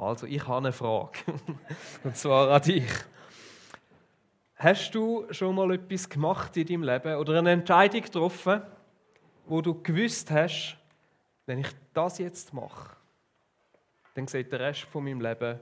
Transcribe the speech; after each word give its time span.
Also, 0.00 0.26
ich 0.26 0.46
habe 0.48 0.56
eine 0.56 0.72
Frage. 0.72 1.18
Und 2.04 2.16
zwar 2.16 2.50
an 2.50 2.62
dich. 2.62 2.90
Hast 4.56 4.94
du 4.94 5.26
schon 5.30 5.54
mal 5.54 5.74
etwas 5.74 6.08
gemacht 6.08 6.56
in 6.56 6.66
deinem 6.66 6.82
Leben 6.84 7.16
oder 7.16 7.38
eine 7.38 7.50
Entscheidung 7.50 8.00
getroffen, 8.00 8.62
wo 9.44 9.60
du 9.60 9.82
gewusst 9.82 10.30
hast, 10.30 10.78
wenn 11.44 11.58
ich 11.58 11.68
das 11.92 12.16
jetzt 12.16 12.54
mache, 12.54 12.96
dann 14.14 14.26
sieht 14.26 14.50
der 14.50 14.60
Rest 14.60 14.84
von 14.84 15.04
meinem 15.04 15.20
Leben 15.20 15.60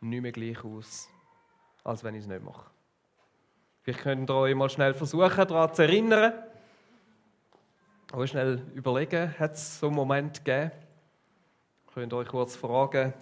nicht 0.00 0.20
mehr 0.20 0.32
gleich 0.32 0.64
aus, 0.64 1.08
als 1.84 2.02
wenn 2.02 2.16
ich 2.16 2.22
es 2.22 2.26
nicht 2.26 2.42
mache? 2.42 2.68
Vielleicht 3.82 4.00
könnt 4.00 4.28
ihr 4.28 4.34
euch 4.34 4.54
mal 4.56 4.68
schnell 4.68 4.94
versuchen, 4.94 5.46
daran 5.46 5.72
zu 5.72 5.82
erinnern. 5.82 6.32
Euch 8.12 8.30
schnell 8.30 8.62
überlegen, 8.74 9.38
hat 9.38 9.52
es 9.52 9.78
so 9.78 9.86
einen 9.86 9.94
Moment 9.94 10.44
gegeben? 10.44 10.72
Könnt 11.94 12.12
ihr 12.12 12.16
euch 12.16 12.28
kurz 12.28 12.56
fragen, 12.56 13.14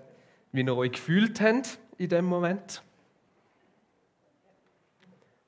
wie 0.55 0.63
ihr 0.63 0.77
euch 0.77 0.93
gefühlt 0.93 1.41
habt 1.41 1.81
in 1.99 2.09
dem 2.09 2.27
Moment? 2.27 2.81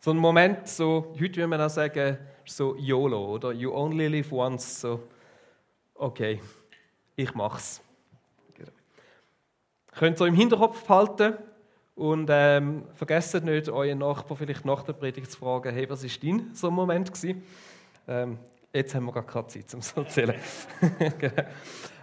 So 0.01 0.11
ein 0.11 0.17
Moment, 0.17 0.67
so, 0.67 1.15
heute 1.15 1.37
würde 1.37 1.47
man 1.47 1.61
auch 1.61 1.71
sagen, 1.71 2.19
so 2.45 2.75
YOLO, 2.77 3.35
oder? 3.35 3.53
You 3.53 3.73
only 3.73 4.09
live 4.09 4.33
once. 4.33 4.81
So, 4.81 5.05
okay, 5.95 6.41
ich 7.15 7.33
mach's. 7.35 7.81
Könnt 9.93 10.21
ihr 10.21 10.27
im 10.27 10.35
Hinterkopf 10.35 10.83
behalten 10.83 11.39
und 11.95 12.29
ähm, 12.31 12.85
vergesst 12.93 13.43
nicht, 13.45 13.69
euren 13.69 13.99
Nachbarn 13.99 14.37
vielleicht 14.37 14.65
nach 14.65 14.83
der 14.83 14.93
Predigt 14.93 15.31
zu 15.31 15.39
fragen, 15.39 15.73
hey, 15.73 15.89
was 15.89 16.03
war 16.03 16.11
dein 16.21 16.51
so 16.53 16.67
ein 16.67 16.75
Moment 16.75 17.13
gewesen? 17.13 17.45
Ähm, 18.09 18.39
jetzt 18.73 18.93
haben 18.95 19.07
wir 19.07 19.13
gar 19.13 19.25
keine 19.25 19.47
Zeit, 19.47 19.73
um 19.73 19.81
so 19.81 20.03
zu 20.03 20.21
erzählen. 20.21 20.35
genau. 21.19 21.45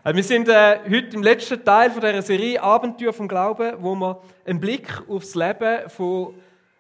Also 0.06 0.18
wir 0.18 0.24
sind 0.24 0.50
äh, 0.50 0.80
heute 0.84 1.16
im 1.16 1.24
letzten 1.24 1.64
Teil 1.64 1.90
von 1.90 2.02
dieser 2.02 2.22
Serie 2.22 2.62
Abenteuer 2.62 3.14
vom 3.14 3.30
Glauben, 3.30 3.78
wo 3.80 3.96
wir 3.96 4.22
einen 4.46 4.60
Blick 4.60 5.02
aufs 5.08 5.34
Leben 5.34 5.90
von 5.90 6.34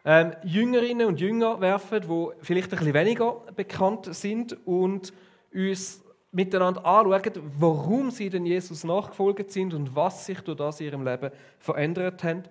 ähm, 0.04 0.34
Jüngerinnen 0.44 1.08
und 1.08 1.22
Jünger 1.22 1.62
werfen, 1.62 2.02
die 2.02 2.28
vielleicht 2.42 2.74
ein 2.74 2.80
bisschen 2.80 2.94
weniger 2.94 3.38
bekannt 3.56 4.14
sind 4.14 4.58
und 4.68 5.14
uns 5.54 6.04
miteinander 6.34 6.86
anschauen, 6.86 7.54
warum 7.58 8.12
sie 8.12 8.30
denn 8.30 8.46
Jesus 8.46 8.84
nachgefolgt 8.84 9.52
sind 9.52 9.74
und 9.74 9.96
was 9.96 10.26
sich 10.26 10.42
durch 10.42 10.58
das 10.58 10.82
in 10.82 10.88
ihrem 10.88 11.06
Leben 11.06 11.32
verändert 11.60 12.26
hat. 12.26 12.50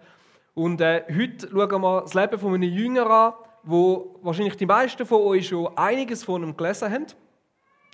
Und 0.54 0.80
äh, 0.80 1.04
heute 1.14 1.50
schauen 1.50 1.82
wir 1.82 2.00
das 2.00 2.14
Leben 2.14 2.38
von 2.38 2.54
einem 2.54 2.62
Jünger 2.62 3.10
an, 3.10 3.32
wo 3.62 4.18
wahrscheinlich 4.22 4.56
die 4.56 4.64
meisten 4.64 5.04
von 5.04 5.20
euch 5.20 5.48
schon 5.48 5.76
einiges 5.76 6.24
von 6.24 6.42
ihm 6.42 6.56
gelesen 6.56 6.90
haben, 6.90 7.06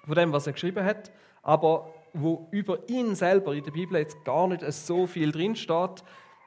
von 0.07 0.15
dem, 0.15 0.33
was 0.33 0.47
er 0.47 0.53
geschrieben 0.53 0.85
hat, 0.85 1.11
aber 1.43 1.93
wo 2.21 2.49
über 2.51 2.89
ihn 2.89 3.15
selber 3.15 3.55
in 3.55 3.65
der 3.65 3.71
Bibel 3.71 3.99
jetzt 3.99 4.25
gar 4.25 4.47
nicht 4.49 4.63
so 4.73 5.07
viel 5.07 5.33
drin 5.33 5.57
steht, 5.57 6.03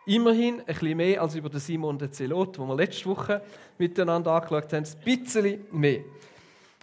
Immerhin 0.06 0.62
ein 0.62 0.66
bisschen 0.66 0.98
mehr 0.98 1.22
als 1.22 1.36
über 1.36 1.50
den 1.50 1.60
Simon 1.60 1.98
de 2.00 2.10
Zelot, 2.10 2.58
den 2.58 2.68
wir 2.68 2.76
letzte 2.76 3.06
Woche 3.06 3.42
miteinander 3.78 4.32
angeschaut 4.32 4.74
haben. 4.74 4.84
Ein 4.84 5.04
bisschen 5.06 5.66
mehr. 5.72 6.02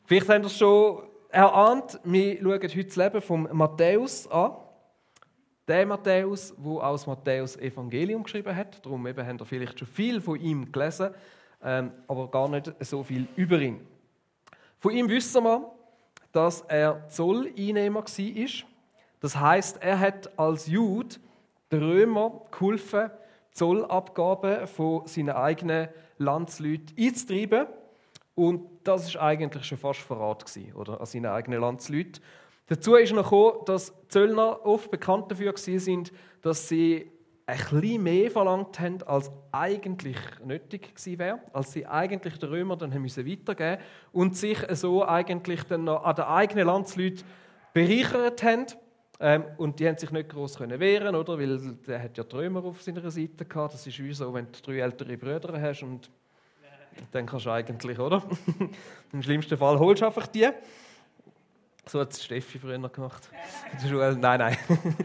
Vielleicht 0.07 0.29
habt 0.29 0.45
ihr 0.45 0.47
es 0.47 0.57
schon 0.57 1.03
erahnt, 1.29 1.99
wir 2.05 2.37
schauen 2.37 2.63
heute 2.63 2.85
das 2.85 2.97
Leben 2.97 3.21
von 3.21 3.49
Matthäus 3.53 4.29
an. 4.29 4.53
Der 5.67 5.85
Matthäus, 5.85 6.55
der 6.57 6.73
auch 6.73 6.93
das 6.93 7.07
Matthäus-Evangelium 7.07 8.23
geschrieben 8.23 8.55
hat. 8.55 8.85
Darum 8.87 9.07
eben 9.07 9.27
habt 9.27 9.41
ihr 9.41 9.45
vielleicht 9.45 9.79
schon 9.81 9.89
viel 9.89 10.21
von 10.21 10.41
ihm 10.41 10.71
gelesen, 10.71 11.11
ähm, 11.63 11.91
aber 12.07 12.31
gar 12.31 12.49
nicht 12.49 12.73
so 12.81 13.03
viel 13.03 13.27
über 13.35 13.59
ihn. 13.59 13.85
Von 14.79 14.93
ihm 14.93 15.09
wissen 15.09 15.43
wir, 15.43 15.73
dass 16.31 16.61
er 16.63 17.09
Zolleinnehmer 17.09 18.05
war. 18.05 18.69
Das 19.21 19.39
heißt, 19.39 19.83
er 19.83 19.99
hat 19.99 20.39
als 20.39 20.67
Jude 20.67 21.17
den 21.73 21.83
Römer 21.83 22.43
geholfen, 22.51 23.11
Zollabgaben 23.53 24.67
von 24.67 25.07
seinen 25.07 25.31
eigenen 25.31 25.89
Landsleuten 26.19 26.95
einzutreiben. 26.99 27.67
Und 28.35 28.69
das 28.85 29.09
ist 29.09 29.17
eigentlich 29.17 29.65
schon 29.65 29.79
fast 29.79 30.01
Verrat 30.01 30.47
gewesen, 30.47 30.73
oder, 30.75 31.01
an 31.01 31.07
seinen 31.07 31.27
eigenen 31.27 31.61
Landsleuten. 31.61 32.23
Dazu 32.69 32.95
ist 32.95 33.13
noch 33.13 33.25
gekommen, 33.25 33.65
dass 33.67 33.93
Zöllner 34.09 34.65
oft 34.65 34.91
bekannt 34.91 35.31
dafür 35.31 35.55
sind, 35.57 36.13
dass 36.43 36.69
sie 36.69 37.11
ein 37.47 37.57
bisschen 37.57 38.03
mehr 38.03 38.31
verlangt 38.31 38.79
haben, 38.79 39.03
als 39.05 39.33
eigentlich 39.53 40.19
nötig 40.45 40.95
gewesen 40.95 41.19
wäre, 41.19 41.41
als 41.55 41.73
sie 41.73 41.87
eigentlich 41.87 42.39
den 42.39 42.51
Römer 42.51 42.77
dann 42.77 42.93
haben 42.93 43.01
müssen 43.01 43.27
weitergeben 43.27 43.83
und 44.13 44.37
sich 44.37 44.59
so 44.73 45.05
eigentlich 45.05 45.65
dann 45.65 45.85
noch 45.85 46.05
an 46.05 46.15
den 46.15 46.27
eigenen 46.27 46.67
Landsleuten 46.67 47.25
bereichert 47.73 48.43
haben. 48.43 48.67
Ähm, 49.21 49.45
und 49.57 49.81
die 49.81 49.89
haben 49.89 49.97
sich 49.97 50.11
nicht 50.13 50.29
groß 50.29 50.61
wehren 50.61 51.15
oder? 51.17 51.39
Weil 51.39 51.59
der 51.87 52.03
hat 52.03 52.17
ja 52.17 52.25
Trümmer 52.25 52.65
auf 52.65 52.83
seiner 52.83 53.11
Seite 53.11 53.45
gehabt. 53.45 53.75
Das 53.75 53.87
ist 53.87 53.99
wie 53.99 54.13
so, 54.13 54.33
wenn 54.33 54.47
du 54.47 54.61
drei 54.63 54.79
ältere 54.79 55.17
Brüder 55.17 55.61
hast 55.61 55.83
und 55.83 56.09
dann 57.13 57.27
kannst 57.27 57.47
du 57.47 57.51
eigentlich, 57.51 57.99
oder? 57.99 58.23
Im 59.13 59.23
schlimmsten 59.23 59.57
Fall 59.57 59.79
holst 59.79 60.03
du 60.03 60.07
einfach 60.07 60.27
die. 60.29 60.49
So 61.87 62.01
hat 62.01 62.13
es 62.13 62.25
Steffi 62.25 62.59
früher 62.59 62.79
gemacht. 62.89 63.29
In 63.73 63.79
der 63.83 63.89
Schule. 63.89 64.17
Nein, 64.17 64.39
nein. 64.39 64.57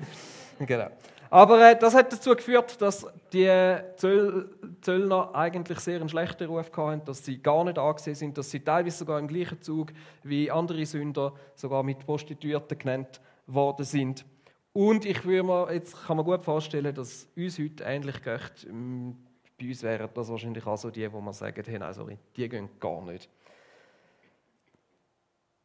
genau. 0.59 0.89
Aber 1.29 1.71
äh, 1.71 1.75
das 1.75 1.95
hat 1.95 2.13
dazu 2.13 2.35
geführt, 2.35 2.79
dass 2.79 3.07
die 3.31 3.49
Zöll 3.95 4.49
Zöllner 4.81 5.33
eigentlich 5.33 5.79
sehr 5.79 5.99
einen 5.99 6.09
schlechten 6.09 6.47
Ruf 6.47 6.69
hatten, 6.75 7.03
dass 7.05 7.25
sie 7.25 7.41
gar 7.41 7.63
nicht 7.63 7.79
angesehen 7.79 8.15
sind, 8.15 8.37
dass 8.37 8.51
sie 8.51 8.59
teilweise 8.59 8.97
sogar 8.97 9.17
im 9.17 9.27
gleichen 9.27 9.59
Zug 9.61 9.93
wie 10.21 10.51
andere 10.51 10.85
Sünder, 10.85 11.33
sogar 11.55 11.81
mit 11.81 12.05
Prostituierten 12.05 12.77
genannt 12.77 13.19
worden 13.47 13.85
sind. 13.85 14.25
Und 14.73 15.05
ich 15.05 15.23
würde 15.23 15.43
mir, 15.43 15.73
jetzt 15.73 15.95
kann 16.05 16.17
man 16.17 16.25
gut 16.25 16.43
vorstellen, 16.43 16.93
dass 16.95 17.27
uns 17.35 17.59
heute 17.59 17.83
ähnlich 17.83 18.23
geht. 18.23 18.67
Ähm, 18.67 19.15
bei 19.59 19.67
uns 19.67 19.83
wären 19.83 20.09
das 20.13 20.29
wahrscheinlich 20.29 20.65
auch 20.65 20.77
so 20.77 20.89
die, 20.89 21.11
wo 21.11 21.21
man 21.21 21.33
sagt, 21.33 21.67
hey, 21.67 21.77
nein, 21.77 21.93
sorry, 21.93 22.17
die 22.35 22.49
gehen 22.49 22.69
gar 22.79 23.01
nicht. 23.03 23.29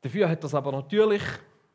Dafür 0.03 0.29
hat 0.29 0.45
das 0.45 0.55
aber 0.55 0.73
natürlich 0.73 1.23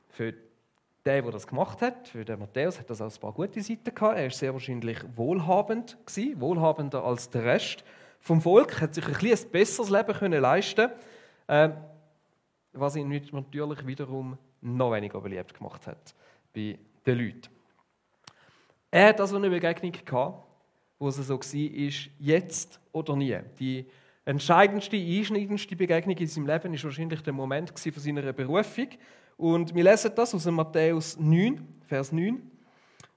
für 0.10 0.32
den, 0.32 1.24
der 1.24 1.32
das 1.32 1.48
gemacht 1.48 1.82
hat, 1.82 2.08
für 2.08 2.24
den 2.24 2.40
Matthäus, 2.40 2.80
hat 2.80 2.90
das 2.90 3.02
auch 3.02 3.12
ein 3.12 3.20
paar 3.20 3.34
gute 3.34 3.62
Seiten 3.62 3.94
gehabt. 3.94 4.18
Er 4.18 4.24
war 4.24 4.30
sehr 4.30 4.54
wahrscheinlich 4.54 5.00
wohlhabend 5.16 5.98
gewesen, 6.06 6.40
wohlhabender 6.40 7.04
als 7.04 7.30
der 7.30 7.44
Rest 7.44 7.84
vom 8.20 8.42
Volk, 8.42 8.80
hat 8.80 8.94
sich 8.94 9.06
ein, 9.06 9.14
ein 9.16 9.52
besseres 9.52 9.90
Leben 9.90 10.14
können 10.14 10.42
leisten, 10.42 10.90
äh, 11.48 11.70
was 12.72 12.96
ihn 12.96 13.10
natürlich 13.10 13.86
wiederum 13.86 14.38
noch 14.64 14.92
weniger 14.92 15.20
beliebt 15.22 15.54
gemacht 15.54 15.86
hat 15.88 16.16
bei 16.54 16.78
den 17.06 17.18
Leuten. 17.18 17.50
Er 18.92 19.10
hat 19.10 19.22
also 19.22 19.38
eine 19.38 19.50
Begegnung 19.50 19.92
gehabt, 19.92 20.44
wo 21.00 21.08
es 21.08 21.16
so 21.16 21.38
war, 21.38 21.78
ist 21.78 22.10
jetzt 22.20 22.80
oder 22.92 23.16
nie. 23.16 23.38
Die 23.60 23.86
entscheidendste, 24.26 24.96
einschneidendste 24.96 25.76
Begegnung 25.76 26.16
in 26.16 26.28
seinem 26.28 26.48
Leben 26.48 26.74
ist 26.74 26.84
wahrscheinlich 26.84 27.22
der 27.22 27.34
Moment 27.34 27.78
von 27.78 27.92
seiner 27.92 28.34
Berufung. 28.34 28.88
Und 29.36 29.74
wir 29.74 29.84
lesen 29.84 30.12
das 30.16 30.34
aus 30.34 30.46
Matthäus 30.46 31.20
9, 31.20 31.68
Vers 31.88 32.12
9. 32.12 32.42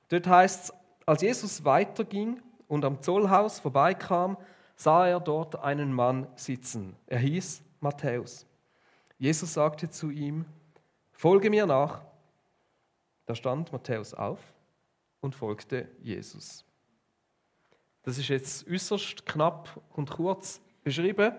Dort 0.09 0.27
heißt 0.27 0.65
es, 0.65 0.75
als 1.05 1.23
Jesus 1.23 1.65
weiterging 1.65 2.41
und 2.69 2.85
am 2.85 3.01
Zollhaus 3.01 3.61
vorbeikam, 3.61 4.37
sah 4.75 5.06
er 5.06 5.21
dort 5.21 5.62
einen 5.62 5.93
Mann 5.93 6.27
sitzen. 6.35 6.97
Er 7.06 7.19
hieß 7.19 7.62
Matthäus. 7.81 8.47
Jesus 9.19 9.55
sagte 9.55 9.89
zu 9.89 10.11
ihm, 10.11 10.45
Folge 11.16 11.49
mir 11.49 11.66
nach. 11.66 12.03
Da 13.25 13.34
stand 13.34 13.72
Matthäus 13.72 14.15
auf 14.15 14.38
und 15.21 15.34
folgte 15.34 15.88
Jesus. 16.03 16.65
Das 18.03 18.19
ist 18.19 18.28
jetzt 18.28 18.69
äußerst 18.71 19.26
knapp 19.26 19.81
und 19.94 20.10
kurz 20.10 20.60
beschrieben, 20.84 21.32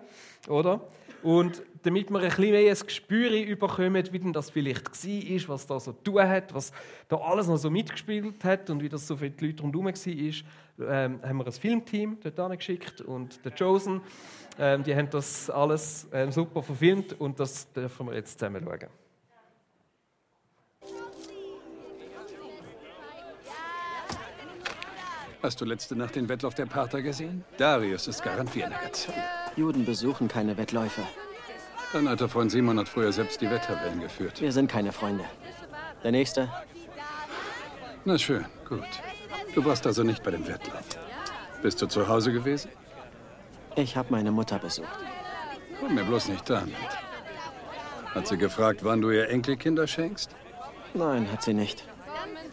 oder? 0.49 0.81
Und 1.23 1.63
damit 1.83 2.09
wir 2.09 2.19
ein 2.19 2.29
bisschen 2.29 2.51
mehr 2.51 2.71
ein 2.71 2.79
Gespür 2.85 3.55
bekommen, 3.55 4.11
wie 4.11 4.19
denn 4.19 4.33
das 4.33 4.49
vielleicht 4.49 4.85
war, 4.85 5.55
was 5.55 5.67
da 5.67 5.79
so 5.79 5.93
tun 5.93 6.27
hat, 6.27 6.53
was 6.53 6.71
da 7.07 7.17
alles 7.17 7.47
noch 7.47 7.57
so 7.57 7.69
mitgespielt 7.69 8.43
hat 8.43 8.69
und 8.69 8.81
wie 8.81 8.89
das 8.89 9.07
so 9.07 9.16
für 9.16 9.29
die 9.29 9.45
Leute 9.45 9.63
rundherum 9.63 9.85
war, 9.85 10.89
ähm, 10.89 11.22
haben 11.23 11.37
wir 11.37 11.46
ein 11.46 11.52
Filmteam 11.52 12.17
dort 12.22 12.57
geschickt 12.57 13.02
und 13.02 13.43
der 13.46 13.52
Chosen, 13.52 14.02
ähm, 14.59 14.84
die 14.84 14.96
haben 14.96 15.09
das 15.09 15.49
alles 15.49 16.07
ähm, 16.11 16.31
super 16.31 16.61
verfilmt 16.61 17.19
und 17.19 17.40
das 17.40 17.72
dürfen 17.72 18.07
wir 18.07 18.16
jetzt 18.16 18.40
zusammen 18.40 18.63
schauen. 18.63 19.06
Hast 25.43 25.61
du 25.61 25.66
letzte 25.66 25.95
Nacht 25.95 26.16
den 26.16 26.28
Wettlauf 26.29 26.55
der 26.55 26.66
Pater 26.66 27.01
gesehen? 27.01 27.43
Darius 27.57 28.07
ist 28.07 28.23
garantiert 28.23 28.67
eine 28.67 28.75
Gazelle. 28.84 29.23
Juden 29.55 29.85
besuchen 29.85 30.28
keine 30.28 30.57
Wettläufe. 30.57 31.01
Dein 31.93 32.07
alter 32.07 32.28
Freund 32.28 32.51
Simon 32.51 32.79
hat 32.79 32.89
früher 32.89 33.11
selbst 33.11 33.39
die 33.39 33.49
Wetttabellen 33.49 34.01
geführt. 34.01 34.41
Wir 34.41 34.51
sind 34.51 34.69
keine 34.69 34.91
Freunde. 34.91 35.23
Der 36.03 36.11
Nächste? 36.11 36.51
Na 38.03 38.17
schön, 38.17 38.45
gut. 38.67 38.81
Du 39.53 39.63
warst 39.63 39.85
also 39.85 40.03
nicht 40.03 40.23
bei 40.23 40.31
dem 40.31 40.47
Wettlauf. 40.47 40.84
Bist 41.61 41.81
du 41.81 41.87
zu 41.87 42.07
Hause 42.07 42.33
gewesen? 42.33 42.72
Ich 43.75 43.95
habe 43.95 44.07
meine 44.11 44.31
Mutter 44.31 44.57
besucht. 44.59 44.99
Komm 45.79 45.95
mir 45.95 46.03
bloß 46.03 46.29
nicht 46.29 46.49
damit. 46.49 46.73
Hat 48.13 48.28
sie 48.28 48.37
gefragt, 48.37 48.83
wann 48.83 49.01
du 49.01 49.11
ihr 49.11 49.29
Enkelkinder 49.29 49.85
schenkst? 49.85 50.31
Nein, 50.93 51.31
hat 51.31 51.43
sie 51.43 51.53
nicht. 51.53 51.85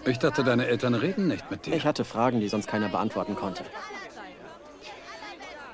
Ich 0.07 0.19
dachte, 0.19 0.45
deine 0.45 0.67
Eltern 0.67 0.95
reden 0.95 1.29
nicht 1.29 1.51
mit 1.51 1.67
dir. 1.67 1.75
Ich 1.75 1.85
hatte 1.87 2.05
Fragen, 2.05 2.41
die 2.41 2.49
sonst 2.49 2.67
keiner 2.67 2.89
beantworten 2.89 3.35
konnte. 3.37 3.65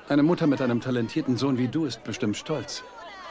Eine 0.07 0.23
Mutter 0.23 0.47
mit 0.47 0.61
einem 0.61 0.81
talentierten 0.81 1.37
Sohn 1.37 1.57
wie 1.57 1.67
du 1.67 1.85
ist 1.85 2.03
bestimmt 2.03 2.37
stolz. 2.37 2.83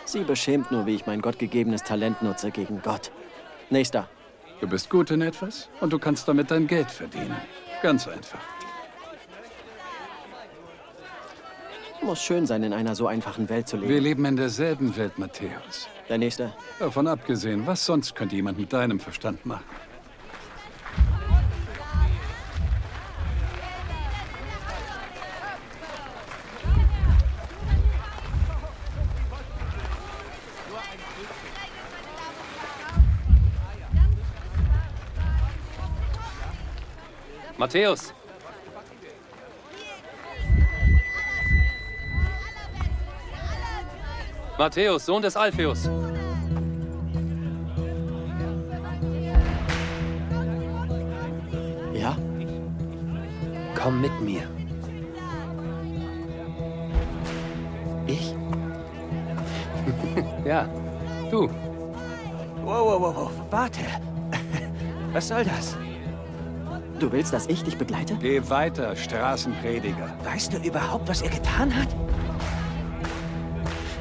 Sie 0.04 0.20
beschämt 0.24 0.70
nur, 0.70 0.86
wie 0.86 0.94
ich 0.94 1.06
mein 1.06 1.20
gottgegebenes 1.20 1.82
Talent 1.82 2.22
nutze 2.22 2.50
gegen 2.50 2.82
Gott. 2.82 3.12
Nächster. 3.70 4.08
Du 4.60 4.66
bist 4.68 4.90
gut 4.90 5.10
in 5.10 5.22
etwas 5.22 5.68
und 5.80 5.92
du 5.92 5.98
kannst 5.98 6.28
damit 6.28 6.50
dein 6.50 6.66
Geld 6.66 6.90
verdienen. 6.90 7.36
Ganz 7.82 8.06
einfach. 8.06 8.40
Muss 12.02 12.22
schön 12.22 12.46
sein, 12.46 12.62
in 12.62 12.72
einer 12.72 12.94
so 12.94 13.06
einfachen 13.06 13.48
Welt 13.48 13.68
zu 13.68 13.80
Wir 13.80 13.88
leben. 13.88 14.04
leben 14.04 14.24
in 14.24 14.36
derselben 14.36 14.96
Welt, 14.96 15.18
Matthäus. 15.18 15.88
Der 16.08 16.18
Nächste. 16.18 16.52
Davon 16.78 17.06
abgesehen, 17.06 17.66
was 17.66 17.84
sonst 17.84 18.14
könnte 18.14 18.36
jemand 18.36 18.58
mit 18.58 18.72
deinem 18.72 19.00
Verstand 19.00 19.44
machen? 19.46 19.64
Matthäus! 37.60 38.14
Matthäus, 44.58 45.04
Sohn 45.04 45.20
des 45.20 45.36
Alpheus. 45.36 45.84
Ja? 51.92 52.16
Komm 53.74 54.00
mit 54.00 54.20
mir. 54.22 54.48
Ich? 58.06 58.34
Ja, 60.46 60.66
du. 61.30 61.42
Wow, 62.64 62.86
wow, 62.86 63.00
wow. 63.02 63.30
Warte. 63.50 63.80
Was 65.12 65.28
soll 65.28 65.44
das? 65.44 65.76
Du 67.00 67.10
willst, 67.10 67.32
dass 67.32 67.46
ich 67.46 67.64
dich 67.64 67.78
begleite? 67.78 68.14
Geh 68.20 68.42
weiter, 68.50 68.94
Straßenprediger. 68.94 70.14
Weißt 70.22 70.52
du 70.52 70.58
überhaupt, 70.58 71.08
was 71.08 71.22
er 71.22 71.30
getan 71.30 71.74
hat? 71.74 71.88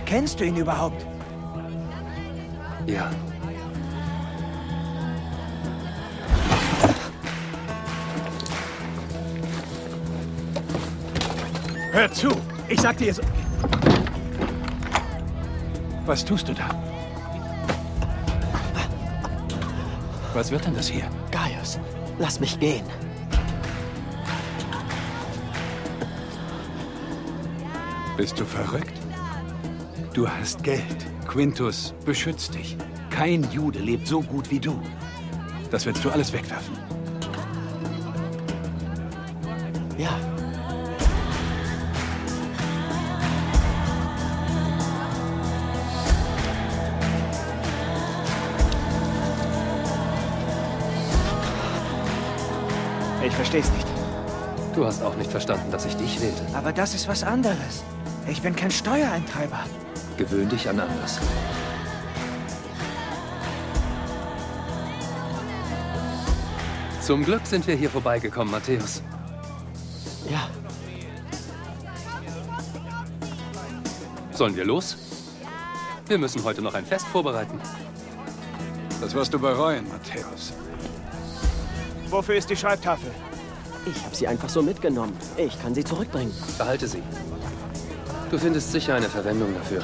Kennst 0.05 0.37
du 0.37 0.43
ihn 0.43 0.57
überhaupt? 0.57 1.05
Ja. 2.85 3.09
Hör 11.93 12.11
zu! 12.11 12.29
Ich 12.67 12.81
sag 12.81 12.97
dir 12.97 13.13
so. 13.13 13.21
Was 16.05 16.25
tust 16.25 16.49
du 16.49 16.53
da? 16.53 16.69
Was 20.33 20.51
wird 20.51 20.65
denn 20.65 20.73
das 20.75 20.89
hier? 20.89 21.09
Gaius, 21.31 21.79
lass 22.19 22.39
mich 22.39 22.59
gehen. 22.59 22.85
Bist 28.17 28.39
du 28.39 28.45
verrückt? 28.45 28.93
Du 30.13 30.29
hast 30.29 30.61
Geld. 30.63 30.83
Quintus 31.27 31.93
beschützt 32.05 32.53
dich. 32.53 32.75
Kein 33.09 33.49
Jude 33.51 33.79
lebt 33.79 34.07
so 34.07 34.21
gut 34.21 34.51
wie 34.51 34.59
du. 34.59 34.79
Das 35.71 35.85
willst 35.85 36.03
du 36.03 36.09
alles 36.09 36.33
wegwerfen. 36.33 36.77
Ja. 39.97 40.28
Du 54.79 54.85
hast 54.85 55.03
auch 55.03 55.17
nicht 55.17 55.29
verstanden, 55.29 55.69
dass 55.71 55.83
ich 55.83 55.97
dich 55.97 56.21
wählte. 56.21 56.41
Aber 56.55 56.71
das 56.71 56.95
ist 56.95 57.09
was 57.09 57.21
anderes. 57.21 57.83
Ich 58.29 58.41
bin 58.41 58.55
kein 58.55 58.71
Steuereintreiber. 58.71 59.59
Gewöhn 60.15 60.47
dich 60.47 60.69
an 60.69 60.79
anders. 60.79 61.19
Zum 67.01 67.25
Glück 67.25 67.45
sind 67.45 67.67
wir 67.67 67.75
hier 67.75 67.89
vorbeigekommen, 67.89 68.51
Matthäus. 68.51 69.03
Ja. 70.31 70.47
Sollen 74.31 74.55
wir 74.55 74.63
los? 74.63 74.95
Wir 76.07 76.17
müssen 76.17 76.41
heute 76.45 76.61
noch 76.61 76.73
ein 76.73 76.85
Fest 76.85 77.05
vorbereiten. 77.07 77.59
Das 79.01 79.13
wirst 79.13 79.33
du 79.33 79.39
bereuen, 79.39 79.85
Matthäus. 79.89 80.53
Wofür 82.09 82.35
ist 82.35 82.49
die 82.49 82.55
Schreibtafel? 82.55 83.11
Ich 83.89 84.05
habe 84.05 84.15
sie 84.15 84.27
einfach 84.27 84.49
so 84.49 84.61
mitgenommen. 84.61 85.17
Ich 85.35 85.59
kann 85.59 85.73
sie 85.73 85.83
zurückbringen. 85.83 86.31
Behalte 86.57 86.87
sie. 86.87 87.01
Du 88.29 88.37
findest 88.37 88.71
sicher 88.71 88.93
eine 88.93 89.09
Verwendung 89.09 89.51
dafür. 89.55 89.81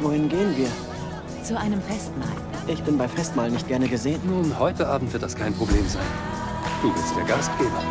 Wohin 0.00 0.28
gehen 0.28 0.54
wir? 0.56 0.68
Zu 1.42 1.58
einem 1.58 1.80
Festmahl. 1.80 2.28
Ich 2.66 2.82
bin 2.82 2.98
bei 2.98 3.08
Festmahl 3.08 3.50
nicht 3.50 3.66
gerne 3.66 3.88
gesehen. 3.88 4.20
Nun, 4.26 4.58
heute 4.58 4.86
Abend 4.86 5.10
wird 5.12 5.22
das 5.22 5.34
kein 5.34 5.54
Problem 5.54 5.86
sein. 5.88 6.04
Du 6.82 6.92
bist 6.92 7.16
der 7.16 7.24
Gastgeber. 7.24 7.82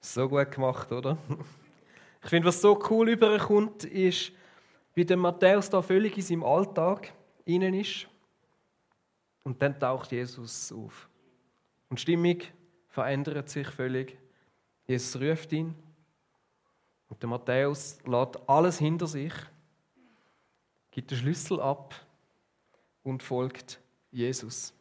So 0.00 0.28
gut 0.28 0.50
gemacht, 0.50 0.92
oder? 0.92 1.16
Ich 2.20 2.30
finde, 2.30 2.48
was 2.48 2.60
so 2.60 2.78
cool 2.90 3.08
überkommt, 3.08 3.84
ist, 3.84 4.32
wie 4.98 5.04
der 5.04 5.16
Matthäus 5.16 5.70
da 5.70 5.80
völlig 5.80 6.16
in 6.16 6.24
seinem 6.24 6.42
Alltag 6.42 7.12
innen 7.44 7.72
ist. 7.72 8.08
Und 9.44 9.62
dann 9.62 9.78
taucht 9.78 10.10
Jesus 10.10 10.72
auf. 10.72 11.08
Und 11.88 12.00
die 12.00 12.02
Stimmung 12.02 12.38
verändert 12.88 13.48
sich 13.48 13.68
völlig. 13.68 14.18
Jesus 14.88 15.20
ruft 15.20 15.52
ihn. 15.52 15.72
Und 17.08 17.22
der 17.22 17.28
Matthäus 17.28 18.00
lässt 18.04 18.48
alles 18.48 18.78
hinter 18.78 19.06
sich, 19.06 19.32
gibt 20.90 21.12
den 21.12 21.18
Schlüssel 21.18 21.60
ab 21.60 21.94
und 23.04 23.22
folgt 23.22 23.80
Jesus. 24.10 24.74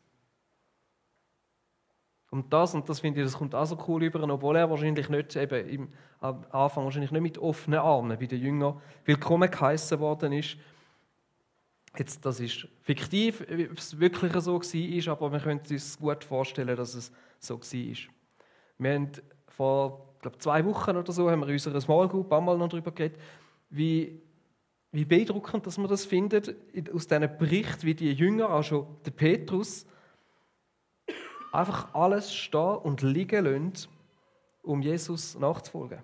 Und 2.38 2.54
das, 2.54 2.76
und 2.76 2.88
das 2.88 3.00
finde 3.00 3.20
ich, 3.20 3.26
das 3.26 3.36
kommt 3.36 3.56
auch 3.56 3.66
so 3.66 3.76
cool 3.88 4.04
über, 4.04 4.22
obwohl 4.30 4.58
er 4.58 4.70
wahrscheinlich 4.70 5.10
nicht 5.10 5.36
eben 5.36 5.68
im 5.68 5.88
am 6.20 6.46
Anfang 6.52 6.84
wahrscheinlich 6.84 7.10
nicht 7.10 7.22
mit 7.22 7.38
offenen 7.40 7.80
Armen 7.80 8.16
bei 8.18 8.28
den 8.28 8.40
Jüngern 8.40 8.80
willkommen 9.06 9.50
geheißen 9.50 10.00
worden 10.00 10.34
ist. 10.34 10.56
Jetzt, 11.98 12.24
das 12.24 12.40
ist 12.40 12.68
fiktiv, 12.84 13.42
ob 13.42 13.78
es 13.80 14.00
wirklich 14.00 14.34
so 14.34 14.62
war, 14.62 15.12
aber 15.14 15.32
wir 15.32 15.40
können 15.40 15.62
uns 15.68 15.98
gut 15.98 16.24
vorstellen, 16.24 16.78
dass 16.78 16.94
es 16.94 17.12
so 17.40 17.60
war. 17.60 17.98
Wir 18.78 18.94
haben 18.94 19.12
vor 19.48 20.14
glaub, 20.22 20.40
zwei 20.40 20.64
Wochen 20.64 20.96
oder 20.96 21.12
so 21.12 21.32
haben 21.32 21.40
wir 21.40 21.48
in 21.48 21.54
unserer 21.54 21.82
Small 21.82 22.08
Group 22.08 22.32
einmal 22.32 22.56
noch 22.56 22.70
darüber 22.70 22.92
geredet, 22.92 23.20
wie, 23.72 24.22
wie 24.92 25.06
beeindruckend 25.06 25.66
dass 25.66 25.80
man 25.80 25.88
das 25.88 26.06
findet, 26.06 26.56
aus 26.94 27.08
diesen 27.08 27.38
Berichten, 27.40 27.82
wie 27.82 27.96
die 27.96 28.14
Jünger, 28.14 28.52
auch 28.52 28.64
schon 28.64 28.86
der 29.06 29.12
Petrus, 29.12 29.88
einfach 31.52 31.94
alles 31.94 32.34
stehen 32.34 32.78
und 32.78 33.02
liegen 33.02 33.46
lassen, 33.46 33.90
um 34.64 34.82
Jesus 34.82 35.38
nachzufolgen. 35.38 36.04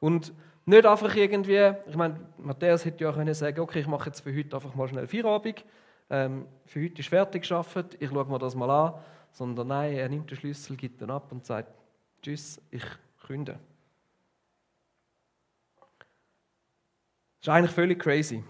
Und 0.00 0.32
nicht 0.66 0.86
einfach 0.86 1.14
irgendwie, 1.14 1.72
ich 1.86 1.96
meine, 1.96 2.20
Matthäus 2.38 2.84
hätte 2.84 3.04
ja 3.04 3.12
können 3.12 3.34
sagen 3.34 3.60
okay, 3.60 3.80
ich 3.80 3.86
mache 3.86 4.08
jetzt 4.08 4.20
für 4.20 4.34
heute 4.34 4.56
einfach 4.56 4.74
mal 4.74 4.88
schnell 4.88 5.06
Feierabend, 5.06 5.64
ähm, 6.10 6.46
für 6.66 6.82
heute 6.82 7.00
ist 7.00 7.08
fertig 7.08 7.42
geschafft, 7.42 7.96
ich 7.98 8.08
schaue 8.10 8.24
mir 8.24 8.38
das 8.38 8.54
mal 8.54 8.70
an, 8.70 8.94
sondern 9.32 9.68
nein, 9.68 9.94
er 9.94 10.08
nimmt 10.08 10.30
den 10.30 10.36
Schlüssel, 10.36 10.76
gibt 10.76 11.02
ihn 11.02 11.10
ab 11.10 11.30
und 11.32 11.44
sagt, 11.44 11.72
tschüss, 12.22 12.60
ich 12.70 12.84
künde. 13.26 13.58
Das 17.40 17.48
ist 17.48 17.48
eigentlich 17.48 17.70
völlig 17.72 17.98
crazy. 17.98 18.42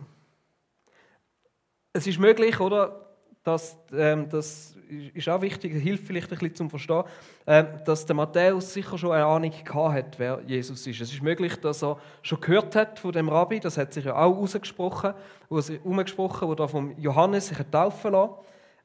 Es 1.92 2.06
ist 2.06 2.18
möglich, 2.18 2.60
oder? 2.60 3.03
Dass, 3.44 3.78
ähm, 3.92 4.28
das 4.30 4.74
ist 5.14 5.28
auch 5.28 5.40
wichtig, 5.42 5.72
hilft 5.74 6.06
vielleicht 6.06 6.32
ein 6.32 6.38
bisschen 6.38 6.54
zum 6.54 6.70
Verstehen, 6.70 7.04
ähm, 7.46 7.66
dass 7.84 8.06
der 8.06 8.16
Matthäus 8.16 8.72
sicher 8.72 8.96
schon 8.96 9.12
eine 9.12 9.26
Ahnung 9.26 9.50
gehabt 9.50 9.94
hat, 9.94 10.18
wer 10.18 10.40
Jesus 10.46 10.86
ist. 10.86 11.00
Es 11.00 11.12
ist 11.12 11.22
möglich, 11.22 11.56
dass 11.56 11.82
er 11.82 11.98
schon 12.22 12.40
gehört 12.40 12.74
hat 12.74 12.98
von 12.98 13.12
dem 13.12 13.28
Rabbi, 13.28 13.60
das 13.60 13.76
hat 13.76 13.92
sich 13.92 14.06
ja 14.06 14.16
auch 14.16 14.36
ausgesprochen, 14.36 15.12
umgesprochen, 15.48 16.48
wo 16.48 16.54
da 16.54 16.66
vom 16.66 16.98
Johannes 16.98 17.48
sich 17.48 17.58
taufen 17.70 18.12
lassen. 18.12 18.32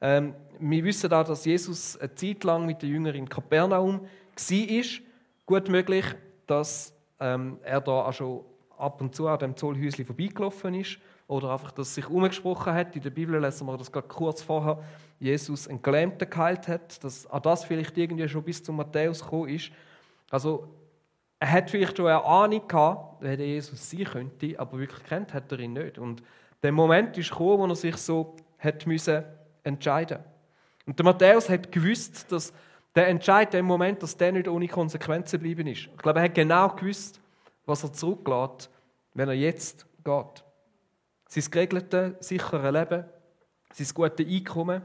Ähm, 0.02 0.34
wir 0.60 0.84
wissen 0.84 1.12
auch, 1.14 1.24
dass 1.24 1.46
Jesus 1.46 1.98
eine 1.98 2.14
Zeit 2.16 2.44
lang 2.44 2.66
mit 2.66 2.82
den 2.82 2.90
Jüngern 2.90 3.16
in 3.16 3.30
Kapernaum 3.30 4.02
war. 4.02 4.84
Gut 5.46 5.70
möglich, 5.70 6.06
dass 6.48 6.94
ähm, 7.20 7.60
er 7.64 7.80
da 7.80 7.92
auch 7.92 8.14
schon 8.14 8.42
ab 8.78 9.02
und 9.02 9.16
zu 9.16 9.28
an 9.28 9.40
dem 9.40 9.56
Zollhäuschen 9.56 10.06
vorbeigelaufen 10.06 10.74
ist 10.74 11.00
oder 11.30 11.52
einfach, 11.52 11.72
dass 11.72 11.94
sich 11.94 12.10
umgesprochen 12.10 12.74
hat. 12.74 12.96
In 12.96 13.04
der 13.04 13.12
Bibel 13.12 13.40
lesen 13.40 13.68
wir 13.68 13.78
das 13.78 13.92
gerade 13.92 14.08
kurz 14.08 14.42
vorher, 14.42 14.84
Jesus 15.20 15.68
einen 15.68 15.82
Gelähmten 15.82 16.28
geheilt 16.28 16.68
hat, 16.68 17.02
dass 17.04 17.28
an 17.28 17.44
das 17.44 17.64
vielleicht 17.64 17.96
irgendwie 17.98 18.28
schon 18.28 18.44
bis 18.44 18.64
zu 18.64 18.74
Matthäus 18.74 19.22
gekommen 19.22 19.50
ist. 19.50 19.72
Also 20.32 20.68
er 21.40 21.52
hat 21.52 21.70
vielleicht 21.70 21.98
schon 21.98 22.08
eine 22.08 22.26
Ahnung 22.26 22.68
gehabt, 22.68 23.18
wer 23.22 23.38
der 23.38 23.46
Jesus 23.46 23.90
sein 23.92 24.06
könnte, 24.06 24.60
aber 24.60 24.80
wirklich 24.80 25.04
kennt 25.04 25.32
hat 25.32 25.52
er 25.52 25.60
ihn 25.60 25.74
nicht. 25.74 26.00
Und 26.00 26.24
der 26.64 26.72
Moment 26.72 27.16
ist 27.16 27.30
gekommen, 27.30 27.60
wo 27.60 27.66
er 27.68 27.76
sich 27.76 27.96
so 27.98 28.36
hat 28.58 28.88
müssen 28.88 29.24
entscheiden. 29.64 30.20
Und 30.88 30.98
der 30.98 31.06
Matthäus 31.06 31.48
hat 31.48 31.72
gewusst, 31.72 32.32
dass 32.32 32.52
der 32.96 33.08
Entscheid 33.08 33.54
im 33.54 33.68
Moment, 33.68 34.02
dass 34.02 34.18
der 34.18 34.32
nicht 34.32 34.48
ohne 34.48 34.68
Konsequenzen 34.68 35.38
geblieben 35.38 35.68
ist. 35.68 35.90
Ich 35.96 35.98
glaube, 35.98 36.20
er 36.20 36.26
hat 36.26 36.34
genau 36.34 36.70
gewusst, 36.70 37.22
was 37.68 37.84
er 37.84 37.94
zurücklässt, 37.94 38.72
wenn 39.14 39.30
er 39.30 39.36
jetzt 39.36 39.86
geht. 40.04 40.44
Sein 41.30 41.44
geregelte, 41.52 42.18
sichere 42.20 42.72
Leben, 42.72 43.06
sein 43.72 43.88
gutes 43.94 44.28
Einkommen, 44.28 44.82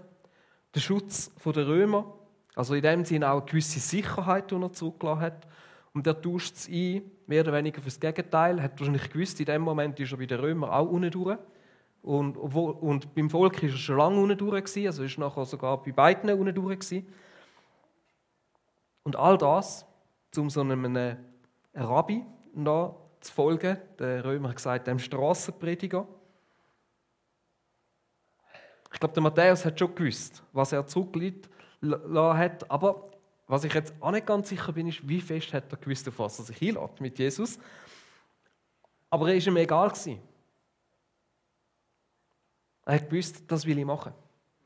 der 0.75 0.81
Schutz 0.81 1.33
der 1.45 1.67
Römer, 1.67 2.15
also 2.55 2.75
in 2.75 2.83
dem 2.83 3.05
Sinne 3.05 3.31
auch 3.31 3.41
eine 3.41 3.51
gewisse 3.51 3.81
Sicherheit, 3.81 4.51
die 4.51 4.55
er 4.55 4.73
zurückgelassen 4.73 5.21
hat. 5.21 5.49
Und 5.95 6.07
er 6.07 6.21
tauscht 6.21 6.55
es 6.57 6.69
ein, 6.69 7.03
mehr 7.27 7.43
oder 7.43 7.55
weniger 7.55 7.81
fürs 7.81 7.99
Gegenteil. 7.99 8.59
Er 8.59 8.65
hat 8.65 8.79
wahrscheinlich 8.79 9.11
gewusst, 9.11 9.41
in 9.41 9.47
dem 9.47 9.63
Moment 9.63 9.99
ist 9.99 10.13
er 10.13 10.19
bei 10.19 10.27
den 10.27 10.39
Römern 10.39 10.71
auch 10.71 10.89
unten 10.89 11.11
durch. 11.11 11.39
Und, 12.03 12.37
und 12.37 13.15
beim 13.15 13.31
Volk 13.31 13.63
war 13.63 13.69
er 13.71 13.77
schon 13.77 13.97
lange 13.97 14.21
unten 14.21 14.37
durch, 14.37 14.87
also 14.87 15.03
ist 15.03 15.17
nachher 15.17 15.47
sogar 15.47 15.83
bei 15.83 15.93
beiden 15.93 16.31
unten 16.31 16.55
durch. 16.55 17.03
Und 19.05 19.17
all 19.17 19.39
das, 19.39 19.87
um 20.37 20.51
so 20.51 20.61
einem 20.61 21.17
Rabbi 21.75 22.23
zu 23.21 23.33
folgen, 23.33 23.79
der 23.99 24.25
Römer 24.25 24.51
hat 24.51 24.57
gesagt, 24.57 24.87
dem 24.87 24.99
Strassenprediger. 24.99 26.07
Glaube, 29.05 29.15
der 29.17 29.23
Matthäus 29.23 29.67
hat 29.67 29.79
schon 29.79 29.95
gewusst, 29.95 30.43
was 30.55 30.73
er 30.73 30.87
zurückgelassen 30.87 32.39
hat, 32.39 32.71
aber 32.71 33.11
was 33.47 33.65
ich 33.65 33.75
jetzt 33.75 33.93
auch 34.01 34.13
nicht 34.13 34.25
ganz 34.25 34.49
sicher 34.49 34.73
bin, 34.73 34.89
ist, 34.89 35.07
wie 35.07 35.21
fest 35.21 35.53
hat 35.53 35.71
er 35.71 35.77
gewusst, 35.77 36.09
auf 36.09 36.19
was 36.19 36.39
er 36.39 36.47
sich 36.47 36.63
einlädt 36.63 37.01
mit 37.03 37.19
Jesus. 37.19 37.59
Aber 39.11 39.29
er 39.29 39.35
war 39.37 39.47
ihm 39.47 39.57
egal. 39.59 39.93
Er 42.87 42.95
hat 42.95 43.11
gewusst, 43.11 43.43
das 43.47 43.67
will 43.67 43.79
ich 43.79 43.85
machen. 43.85 44.15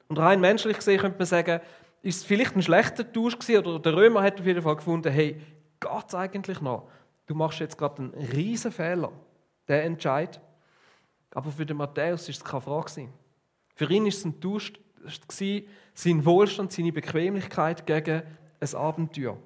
Und 0.07 0.21
rein 0.21 0.41
menschlich 0.41 0.77
gesehen 0.77 1.01
könnte 1.01 1.19
man 1.19 1.27
sagen, 1.27 1.61
ist 2.03 2.19
es 2.19 2.25
vielleicht 2.25 2.55
ein 2.55 2.63
schlechter 2.63 3.13
Tausch 3.13 3.37
gewesen, 3.37 3.67
oder 3.67 3.81
der 3.81 3.97
Römer 3.97 4.23
hat 4.23 4.39
auf 4.39 4.47
jeden 4.47 4.63
Fall 4.63 4.77
gefunden, 4.77 5.13
hey, 5.13 5.43
geht 5.81 6.05
es 6.07 6.15
eigentlich 6.15 6.61
noch? 6.61 6.89
Du 7.27 7.35
machst 7.35 7.59
jetzt 7.59 7.77
gerade 7.77 8.03
einen 8.03 8.15
riesen 8.15 8.71
Fehler, 8.71 9.11
der 9.67 9.83
Entscheid. 9.83 10.41
Aber 11.35 11.51
für 11.51 11.67
den 11.67 11.77
Matthäus 11.77 12.29
ist 12.29 12.37
es 12.37 12.45
keine 12.45 12.61
Frage. 12.61 13.09
Für 13.79 13.89
ihn 13.93 14.07
ist 14.07 14.19
es 14.19 14.25
ein 14.25 14.41
Tausch, 14.41 14.73
sein 15.95 16.25
Wohlstand, 16.25 16.73
seine 16.73 16.91
Bequemlichkeit 16.91 17.87
gegen 17.87 18.25
ein 18.59 18.75
Abenteuer. 18.75 19.39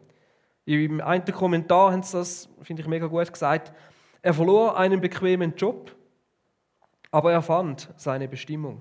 Im 0.64 1.02
einen 1.02 1.24
Kommentar 1.26 1.92
haben 1.92 2.02
sie 2.02 2.16
das, 2.16 2.48
finde 2.62 2.80
ich, 2.80 2.88
mega 2.88 3.08
gut 3.08 3.30
gesagt. 3.30 3.74
Er 4.22 4.32
verlor 4.32 4.78
einen 4.78 5.02
bequemen 5.02 5.54
Job, 5.54 5.94
aber 7.10 7.30
er 7.30 7.42
fand 7.42 7.92
seine 7.98 8.26
Bestimmung. 8.26 8.80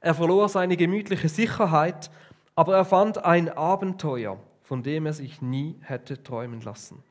Er 0.00 0.14
verlor 0.14 0.48
seine 0.48 0.78
gemütliche 0.78 1.28
Sicherheit, 1.28 2.10
aber 2.54 2.74
er 2.74 2.86
fand 2.86 3.22
ein 3.22 3.50
Abenteuer, 3.50 4.40
von 4.62 4.82
dem 4.82 5.04
er 5.04 5.12
sich 5.12 5.42
nie 5.42 5.76
hätte 5.82 6.22
träumen 6.22 6.62
lassen. 6.62 7.02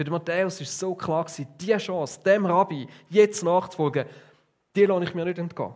Für 0.00 0.04
den 0.04 0.12
Matthäus 0.12 0.58
ist 0.62 0.78
so 0.78 0.94
klar 0.94 1.26
die 1.60 1.76
Chance, 1.76 2.20
dem 2.24 2.46
Rabbi 2.46 2.88
jetzt 3.10 3.44
nachzufolgen, 3.44 4.06
die 4.74 4.86
lasse 4.86 5.04
ich 5.04 5.14
mir 5.14 5.26
nicht 5.26 5.36
entgehen. 5.36 5.74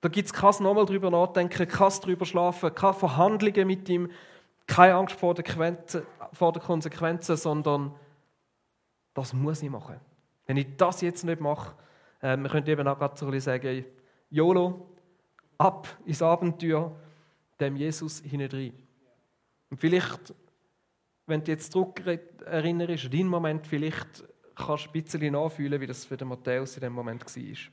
Da 0.00 0.08
gibt 0.08 0.26
es 0.26 0.32
kein 0.32 0.60
nochmal 0.60 0.84
drüber 0.86 1.08
nachdenken, 1.08 1.68
kein 1.68 1.92
drüber 2.00 2.26
schlafen, 2.26 2.74
keine 2.74 2.94
Verhandlungen 2.94 3.68
mit 3.68 3.88
ihm, 3.88 4.10
keine 4.66 4.96
Angst 4.96 5.14
vor 5.14 5.34
den, 5.34 5.78
vor 6.32 6.52
den 6.52 6.62
Konsequenzen, 6.62 7.36
sondern 7.36 7.94
das 9.14 9.32
muss 9.32 9.62
ich 9.62 9.70
machen. 9.70 10.00
Wenn 10.46 10.56
ich 10.56 10.76
das 10.76 11.00
jetzt 11.02 11.22
nicht 11.22 11.40
mache, 11.40 11.76
äh, 12.20 12.36
man 12.36 12.50
könnte 12.50 12.72
eben 12.72 12.88
auch 12.88 12.98
gerade 12.98 13.40
sagen, 13.40 13.84
YOLO, 14.30 14.84
ab 15.58 15.86
ins 16.04 16.22
Abenteuer, 16.22 16.90
dem 17.60 17.76
Jesus 17.76 18.18
hinein. 18.18 18.72
Und 19.70 19.76
vielleicht, 19.76 20.34
wenn 21.28 21.44
du 21.44 21.52
jetzt 21.52 21.72
zurück 21.72 22.02
erinnerst, 22.46 23.04
an 23.04 23.10
deinen 23.10 23.28
Moment, 23.28 23.66
vielleicht 23.66 24.24
kannst 24.56 24.86
du 24.86 24.90
ein 24.90 25.02
bisschen 25.02 25.32
nachfühlen, 25.32 25.80
wie 25.80 25.86
das 25.86 26.04
für 26.04 26.16
den 26.16 26.28
Matthäus 26.28 26.76
in 26.76 26.80
dem 26.80 26.92
Moment 26.92 27.24
war. 27.24 27.72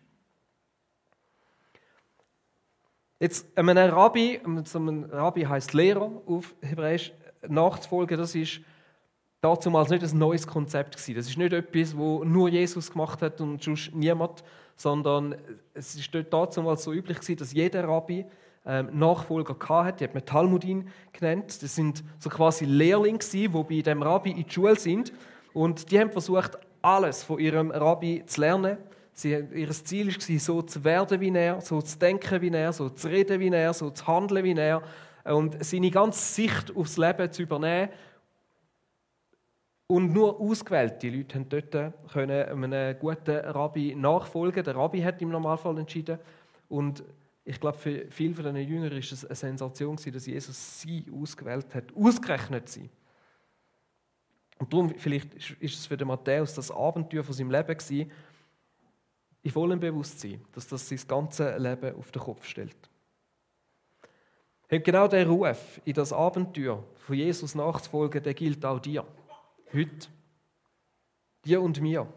Jetzt 3.20 3.58
einem 3.58 3.78
Rabbi, 3.78 4.42
so 4.66 4.80
ein 4.80 5.06
Rabbi 5.06 5.44
heißt 5.44 5.74
Lehrer 5.74 6.22
auf 6.26 6.54
Hebräisch, 6.62 7.14
nachzufolgen, 7.48 8.18
das 8.18 8.36
ist 8.36 8.60
damals 9.40 9.90
nicht 9.90 10.04
ein 10.04 10.18
neues 10.18 10.46
Konzept 10.46 10.98
gewesen. 10.98 11.16
Das 11.16 11.28
ist 11.28 11.38
nicht 11.38 11.54
etwas, 11.54 11.96
wo 11.96 12.24
nur 12.24 12.50
Jesus 12.50 12.92
gemacht 12.92 13.22
hat 13.22 13.40
und 13.40 13.64
sonst 13.64 13.94
niemand, 13.94 14.44
sondern 14.76 15.36
es 15.74 15.96
ist 15.96 16.14
dort 16.14 16.58
damals 16.58 16.84
so 16.84 16.92
üblich 16.92 17.20
gewesen, 17.20 17.38
dass 17.38 17.54
jeder 17.54 17.88
Rabbi 17.88 18.26
Nachfolger 18.66 19.56
hatte. 19.70 19.98
Die 20.00 20.04
hat 20.06 20.14
man 20.14 20.26
Talmudin 20.26 20.88
genannt. 21.14 21.62
Das 21.62 21.76
sind 21.76 22.04
so 22.20 22.30
quasi 22.30 22.66
Lehrlinge 22.66 23.20
die 23.20 23.48
bei 23.48 23.82
dem 23.82 24.02
Rabbi 24.02 24.32
in 24.32 24.44
die 24.44 24.52
Schule 24.52 24.76
sind 24.76 25.14
und 25.54 25.92
die 25.92 26.00
haben 26.00 26.12
versucht, 26.12 26.58
alles 26.82 27.24
von 27.24 27.40
ihrem 27.40 27.72
Rabbi 27.72 28.24
zu 28.26 28.42
lernen 28.42 28.78
Sie, 29.18 29.32
ihr 29.32 29.72
Ziel 29.72 30.08
war, 30.08 30.40
so 30.40 30.62
zu 30.62 30.84
werden 30.84 31.22
wie 31.22 31.34
er, 31.34 31.62
so 31.62 31.82
zu 31.82 31.98
denken 31.98 32.42
wie 32.42 32.50
er, 32.50 32.74
so 32.74 32.90
zu 32.90 33.08
reden 33.08 33.40
wie 33.40 33.48
er, 33.48 33.74
so 33.74 33.90
zu 33.90 34.06
handeln 34.06 34.44
wie 34.44 34.52
er 34.52 34.84
und 35.24 35.64
seine 35.64 35.90
ganze 35.90 36.20
Sicht 36.20 36.76
aufs 36.76 36.98
Leben 36.98 37.32
zu 37.32 37.44
übernehmen. 37.44 37.90
Und 39.88 40.14
nur 40.14 40.38
ausgewählte 40.42 41.10
Leute 41.10 41.38
konnten 41.38 41.64
dort 41.72 42.12
können 42.12 42.66
einem 42.66 43.00
guten 43.00 43.38
Rabbi 43.38 43.96
nachfolgen. 43.96 44.66
Der 44.66 44.76
Rabbi 44.76 45.00
hat 45.02 45.22
im 45.22 45.30
Normalfall 45.30 45.78
entschieden. 45.78 46.20
Und 46.68 47.02
ich 47.48 47.60
glaube, 47.60 47.78
für 47.78 48.08
viele 48.10 48.34
von 48.34 48.44
diesen 48.44 48.68
Jüngern 48.68 48.92
war 48.92 48.98
es 48.98 49.24
eine 49.24 49.36
Sensation, 49.36 49.96
dass 49.96 50.26
Jesus 50.26 50.82
sie 50.82 51.06
ausgewählt 51.14 51.74
hat, 51.76 51.96
ausgerechnet 51.96 52.68
sie. 52.68 52.90
Und 54.58 54.74
darum, 54.74 54.96
vielleicht 54.98 55.34
ist 55.36 55.80
es 55.80 55.86
für 55.86 55.96
den 55.96 56.08
Matthäus 56.08 56.56
das 56.56 56.72
Abenteuer 56.72 57.24
von 57.24 57.36
seinem 57.36 57.52
Leben 57.52 57.78
gewesen, 57.78 58.12
in 59.44 59.52
vollem 59.52 59.80
Bewusstsein, 59.80 60.44
dass 60.54 60.68
das 60.68 60.90
sein 60.90 61.00
ganzes 61.08 61.60
Leben 61.60 61.96
auf 61.96 62.12
den 62.12 62.22
Kopf 62.22 62.46
stellt. 62.46 62.90
Und 64.72 64.84
genau 64.84 65.08
der 65.08 65.28
Ruf 65.28 65.80
in 65.86 65.94
das 65.94 66.12
Abenteuer 66.12 66.84
von 66.96 67.16
Jesus 67.16 67.54
nachzufolgen, 67.54 68.24
der 68.24 68.34
gilt 68.34 68.66
auch 68.66 68.80
dir. 68.80 69.06
Heute. 69.72 70.08
Dir 71.46 71.62
und 71.62 71.80
mir. 71.80 72.12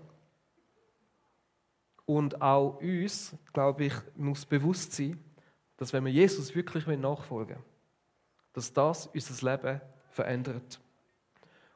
Und 2.09 2.41
auch 2.41 2.81
uns, 2.81 3.37
glaube 3.53 3.85
ich, 3.85 3.93
muss 4.17 4.47
bewusst 4.47 4.95
sein, 4.95 5.23
dass 5.77 5.93
wenn 5.93 6.07
wir 6.07 6.11
Jesus 6.11 6.55
wirklich 6.55 6.87
nachfolgen 6.87 7.57
wollen, 7.57 7.65
dass 8.55 8.73
das 8.73 9.09
unser 9.09 9.51
Leben 9.51 9.83
verändert. 10.09 10.81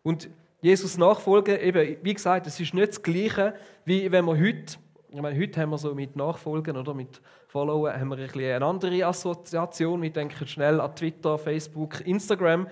Und 0.03 0.31
Jesus 0.63 0.97
nachfolgen, 0.97 1.61
eben, 1.61 1.99
wie 2.03 2.15
gesagt, 2.15 2.47
es 2.47 2.59
ist 2.59 2.73
nicht 2.73 2.89
das 2.89 3.03
Gleiche, 3.03 3.55
wie 3.85 4.11
wenn 4.11 4.25
wir 4.25 4.39
heute 4.39 4.79
ich 5.15 5.21
meine, 5.21 5.39
heute 5.39 5.61
haben 5.61 5.69
wir 5.69 5.77
so 5.77 5.95
mit 5.95 6.17
Nachfolgen 6.17 6.75
oder 6.79 6.95
mit 6.95 7.21
Followen 7.49 7.93
haben 7.93 8.09
wir 8.09 8.17
ein 8.17 8.31
eine 8.31 8.65
andere 8.65 9.05
Assoziation. 9.05 10.01
Wir 10.01 10.09
denken 10.09 10.47
schnell 10.47 10.81
an 10.81 10.97
Twitter, 10.97 11.37
Facebook, 11.37 12.01
Instagram. 12.07 12.67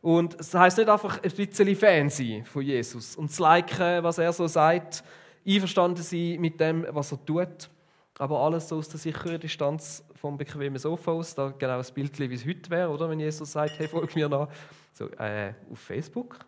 Und 0.00 0.40
es 0.40 0.54
heißt 0.54 0.78
nicht 0.78 0.88
einfach 0.88 1.22
ein 1.22 1.30
bisschen 1.30 1.76
Fan 1.76 2.08
sein 2.08 2.46
von 2.46 2.62
Jesus 2.62 3.14
und 3.14 3.30
zu 3.30 3.42
liken, 3.42 4.02
was 4.02 4.16
er 4.16 4.32
so 4.32 4.46
sagt, 4.46 5.04
einverstanden 5.46 6.02
sein 6.02 6.40
mit 6.40 6.60
dem, 6.60 6.86
was 6.90 7.12
er 7.12 7.24
tut. 7.24 7.70
Aber 8.18 8.40
alles 8.40 8.68
so 8.68 8.76
aus 8.76 8.88
der 8.88 9.00
sicheren 9.00 9.40
Distanz 9.40 10.04
vom 10.14 10.36
bequemen 10.36 10.78
Sofa 10.78 11.12
aus. 11.12 11.34
Da 11.34 11.48
genau 11.48 11.78
das 11.78 11.90
Bild, 11.90 12.18
wie 12.18 12.34
es 12.34 12.46
heute 12.46 12.70
wäre, 12.70 12.90
oder? 12.90 13.08
Wenn 13.08 13.20
Jesus 13.20 13.52
sagt, 13.52 13.78
hey, 13.78 13.88
folg 13.88 14.14
mir 14.14 14.28
nach. 14.28 14.48
So, 14.92 15.08
äh, 15.12 15.54
auf 15.70 15.78
Facebook? 15.78 16.38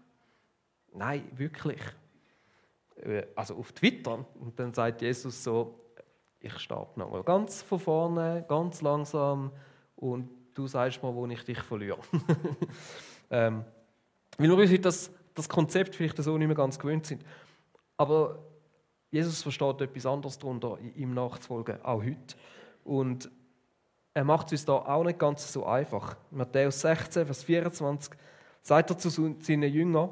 Nein, 0.92 1.24
wirklich. 1.34 1.80
Äh, 2.96 3.24
also 3.34 3.56
auf 3.56 3.72
Twitter. 3.72 4.24
Und 4.38 4.58
dann 4.58 4.72
sagt 4.74 5.02
Jesus 5.02 5.42
so, 5.42 5.80
ich 6.38 6.58
starte 6.58 6.98
nochmal 7.00 7.22
ganz 7.22 7.62
von 7.62 7.78
vorne, 7.78 8.44
ganz 8.46 8.82
langsam 8.82 9.50
und 9.96 10.28
du 10.52 10.66
sagst 10.66 11.02
mal, 11.02 11.14
wo 11.14 11.26
ich 11.26 11.42
dich 11.42 11.58
verliere. 11.60 11.98
ähm, 13.30 13.64
weil 14.36 14.48
wir 14.48 14.56
uns 14.56 14.70
heute 14.70 14.80
das, 14.82 15.10
das 15.34 15.48
Konzept 15.48 15.96
vielleicht 15.96 16.22
so 16.22 16.36
nicht 16.36 16.46
mehr 16.46 16.56
ganz 16.56 16.78
gewöhnt 16.78 17.06
sind. 17.06 17.24
Aber 17.96 18.38
Jesus 19.14 19.42
versteht 19.42 19.80
etwas 19.80 20.06
anderes 20.06 20.40
darunter, 20.40 20.76
ihm 20.96 21.14
nachzufolgen, 21.14 21.80
auch 21.84 22.02
heute. 22.02 22.34
Und 22.82 23.30
er 24.12 24.24
macht 24.24 24.48
es 24.48 24.52
uns 24.52 24.64
da 24.64 24.72
auch 24.72 25.04
nicht 25.04 25.20
ganz 25.20 25.52
so 25.52 25.64
einfach. 25.64 26.16
Matthäus 26.32 26.80
16, 26.80 27.24
Vers 27.24 27.44
24 27.44 28.12
sagt 28.60 28.90
er 28.90 28.98
zu 28.98 29.10
seinen 29.10 29.72
Jüngern, 29.72 30.10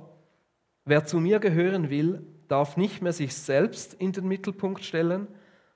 wer 0.84 1.04
zu 1.04 1.18
mir 1.18 1.40
gehören 1.40 1.90
will, 1.90 2.24
darf 2.46 2.76
nicht 2.76 3.02
mehr 3.02 3.12
sich 3.12 3.34
selbst 3.34 3.94
in 3.94 4.12
den 4.12 4.28
Mittelpunkt 4.28 4.84
stellen, 4.84 5.26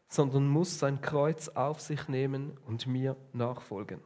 sondern 0.07 0.47
muss 0.47 0.79
sein 0.79 1.01
Kreuz 1.01 1.49
auf 1.49 1.81
sich 1.81 2.07
nehmen 2.07 2.57
und 2.65 2.87
mir 2.87 3.17
nachfolgen. 3.33 4.01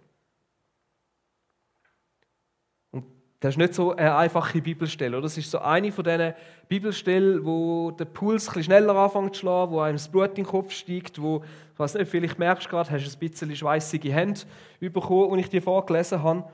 Und 2.90 3.04
das 3.40 3.54
ist 3.54 3.58
nicht 3.58 3.72
so 3.72 3.96
eine 3.96 4.14
einfache 4.16 4.60
Bibelstelle. 4.60 5.16
Oder? 5.16 5.22
Das 5.22 5.38
ist 5.38 5.50
so 5.50 5.60
eine 5.60 5.90
von 5.90 6.04
diesen 6.04 6.34
Bibelstellen, 6.68 7.42
wo 7.42 7.90
der 7.90 8.04
Puls 8.04 8.42
ein 8.42 8.46
bisschen 8.48 8.64
schneller 8.64 8.94
anfängt 8.94 9.34
zu 9.34 9.40
schlagen, 9.40 9.72
wo 9.72 9.80
einem 9.80 9.96
das 9.96 10.10
Blut 10.10 10.28
in 10.28 10.34
den 10.34 10.44
Kopf 10.44 10.72
steigt, 10.72 11.20
wo, 11.20 11.42
ich 11.72 11.78
weiß 11.78 11.94
nicht, 11.94 12.10
vielleicht 12.10 12.38
merkst 12.38 12.66
du 12.66 12.70
gerade, 12.70 12.90
hast 12.90 13.14
ein 13.14 13.18
bisschen 13.18 13.56
schweißige 13.56 14.12
Hände 14.12 14.42
bekommen, 14.78 15.32
als 15.32 15.40
ich 15.40 15.48
dir 15.48 15.62
vorgelesen 15.62 16.22
habe. 16.22 16.44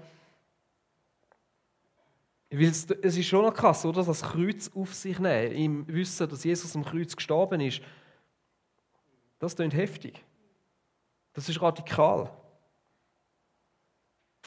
Weil 2.51 2.69
es, 2.69 2.89
es 3.03 3.17
ist 3.17 3.27
schon 3.27 3.45
noch 3.45 3.53
krass, 3.53 3.85
oder? 3.85 4.05
Das 4.05 4.23
Kreuz 4.23 4.71
auf 4.73 4.95
sich 4.95 5.19
nehmen, 5.19 5.53
im 5.53 5.89
Wissen, 5.89 6.29
dass 6.29 6.45
Jesus 6.45 6.77
am 6.77 6.85
Kreuz 6.85 7.17
gestorben 7.17 7.61
ist. 7.61 7.81
Das 9.41 9.57
klingt 9.57 9.75
heftig. 9.75 10.25
Das 11.33 11.49
ist 11.49 11.61
radikal. 11.61 12.31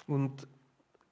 Und 0.08 0.48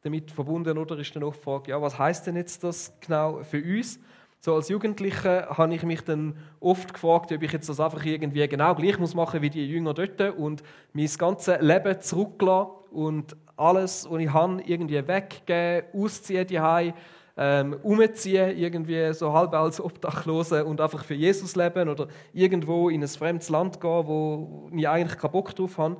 damit 0.07 0.31
verbunden 0.31 0.77
oder 0.77 0.97
ist 0.97 1.15
dann 1.15 1.23
auch 1.23 1.35
die 1.35 1.41
Frage, 1.41 1.71
ja, 1.71 1.81
was 1.81 1.97
heißt 1.97 2.27
denn 2.27 2.35
jetzt 2.35 2.63
das 2.63 2.93
genau 3.01 3.43
für 3.43 3.61
uns? 3.61 3.99
So 4.39 4.55
als 4.55 4.69
Jugendlicher 4.69 5.47
habe 5.57 5.73
ich 5.75 5.83
mich 5.83 6.01
dann 6.01 6.35
oft 6.59 6.93
gefragt, 6.93 7.31
ob 7.31 7.41
ich 7.41 7.51
jetzt 7.51 7.69
das 7.69 7.79
einfach 7.79 8.05
irgendwie 8.05 8.47
genau 8.47 8.75
gleich 8.75 8.99
muss 8.99 9.15
machen 9.15 9.41
wie 9.41 9.49
die 9.49 9.67
Jünger 9.67 9.93
dort 9.93 10.21
und 10.37 10.63
mein 10.93 11.09
ganzes 11.17 11.59
Leben 11.59 11.99
zurücklassen 11.99 12.71
und 12.91 13.35
alles, 13.57 14.07
was 14.09 14.21
ich 14.21 14.31
habe, 14.31 14.61
irgendwie 14.65 15.07
weggeben, 15.07 15.87
ausziehen 15.93 16.47
die 16.47 16.93
ähm, 17.39 17.77
umziehen, 17.83 18.57
irgendwie 18.57 19.13
so 19.13 19.31
halb 19.31 19.53
als 19.53 19.79
Obdachlose 19.79 20.65
und 20.65 20.81
einfach 20.81 21.03
für 21.03 21.13
Jesus 21.13 21.55
leben 21.55 21.87
oder 21.87 22.07
irgendwo 22.33 22.89
in 22.89 23.03
ein 23.03 23.07
fremdes 23.07 23.49
Land 23.49 23.79
gehen, 23.79 24.07
wo 24.07 24.69
ich 24.75 24.87
eigentlich 24.87 25.19
keinen 25.19 25.31
Bock 25.31 25.55
drauf 25.55 25.77
habe. 25.77 25.97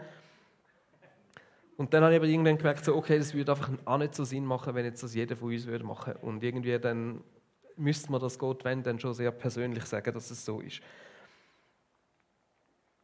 Und 1.78 1.94
dann 1.94 2.04
habe 2.04 2.14
ich 2.14 2.20
aber 2.20 2.28
irgendwann 2.28 2.58
gemerkt, 2.58 2.84
so, 2.84 2.96
okay, 2.96 3.20
das 3.20 3.34
würde 3.34 3.52
einfach 3.52 3.70
auch 3.86 3.98
nicht 4.00 4.16
so 4.16 4.24
Sinn 4.24 4.46
machen, 4.46 4.74
wenn 4.74 4.84
jetzt 4.84 5.04
das 5.04 5.14
jeder 5.14 5.36
von 5.36 5.54
uns 5.54 5.68
würde 5.68 5.86
machen. 5.86 6.16
Und 6.22 6.44
irgendwie 6.44 6.78
dann 6.80 7.22
müsste 7.76 8.12
man 8.12 8.20
das 8.20 8.38
Gott, 8.40 8.66
wenn, 8.66 8.82
dann 8.82 9.00
schon 9.00 9.14
sehr 9.14 9.32
persönlich 9.32 9.86
sagen, 9.86 10.12
dass 10.12 10.32
es 10.32 10.44
so 10.44 10.60
ist. 10.60 10.82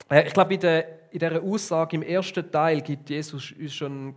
Äh, 0.09 0.27
ich 0.27 0.33
glaube, 0.33 0.55
in, 0.55 0.59
der, 0.59 1.11
in 1.11 1.19
dieser 1.19 1.43
Aussage 1.43 1.95
im 1.95 2.01
ersten 2.01 2.51
Teil 2.51 2.81
gibt 2.81 3.11
Jesus 3.11 3.51
uns 3.51 3.73
schon 3.73 3.91
einen 3.91 4.15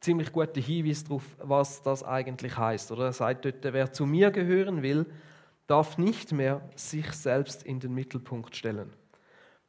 ziemlich 0.00 0.32
guten 0.32 0.60
Hinweis 0.60 1.04
darauf, 1.04 1.24
was 1.38 1.80
das 1.82 2.02
eigentlich 2.02 2.56
heißt. 2.56 2.90
Er 2.90 3.12
sagt 3.12 3.44
dort, 3.44 3.62
wer 3.62 3.92
zu 3.92 4.04
mir 4.04 4.32
gehören 4.32 4.82
will, 4.82 5.06
darf 5.68 5.96
nicht 5.96 6.32
mehr 6.32 6.60
sich 6.74 7.10
selbst 7.12 7.62
in 7.62 7.78
den 7.78 7.94
Mittelpunkt 7.94 8.56
stellen. 8.56 8.92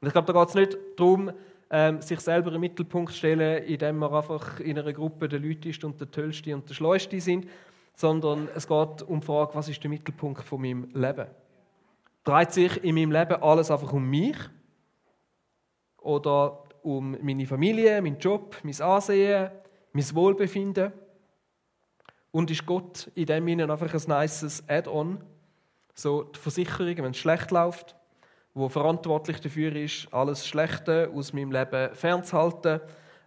Und 0.02 0.08
ich 0.08 0.12
glaube, 0.12 0.34
da 0.34 0.40
geht 0.40 0.50
es 0.50 0.56
nicht 0.56 0.78
darum, 0.98 1.32
ähm, 1.74 2.04
sich 2.04 2.20
selber 2.20 2.54
im 2.54 2.62
Mittelpunkt 2.62 3.14
stellen, 3.14 3.64
indem 3.64 3.98
man 3.98 4.14
einfach 4.14 4.60
in 4.60 4.78
einer 4.78 4.94
Gruppe 4.94 5.28
der 5.28 5.40
Leute 5.40 5.70
ist 5.70 5.84
und 5.84 6.00
der 6.00 6.12
Tollste 6.12 6.54
und 6.54 6.70
der 6.70 6.76
Schleuste 6.76 7.20
sind, 7.20 7.50
sondern 7.96 8.48
es 8.54 8.68
geht 8.68 9.02
um 9.02 9.20
die 9.20 9.26
Frage, 9.26 9.56
was 9.56 9.70
ist 9.70 9.82
der 9.82 9.90
Mittelpunkt 9.90 10.44
von 10.44 10.62
meinem 10.62 10.88
Leben? 10.94 11.26
Dreht 12.24 12.52
sich 12.52 12.84
in 12.84 12.94
meinem 12.94 13.12
Leben 13.12 13.42
alles 13.42 13.72
einfach 13.72 13.92
um 13.92 14.08
mich? 14.08 14.38
Oder 15.98 16.64
um 16.84 17.18
meine 17.24 17.48
Familie, 17.48 18.00
meinen 18.04 18.20
Job, 18.20 18.56
mein 18.62 18.80
Ansehen, 18.80 19.50
mein 19.94 20.16
Wohlbefinden? 20.16 20.94
Und 22.30 22.52
ist 22.52 22.68
Gott 22.68 23.10
in 23.16 23.26
dem 23.26 23.48
Sinne 23.48 23.72
einfach 23.72 23.92
ein 23.92 24.22
nices 24.22 24.64
Add-on? 24.70 25.24
So 25.96 26.22
die 26.22 26.40
Versicherung, 26.40 26.98
wenn 26.98 27.12
es 27.12 27.18
schlecht 27.18 27.50
läuft, 27.50 27.96
wo 28.54 28.70
verantwortlich 28.70 29.40
dafür 29.42 29.76
ist, 29.76 30.08
alles 30.14 30.48
Schlechte 30.48 31.12
aus 31.14 31.34
meinem 31.34 31.52
Leben 31.52 31.94
fernzuhalten 31.96 32.82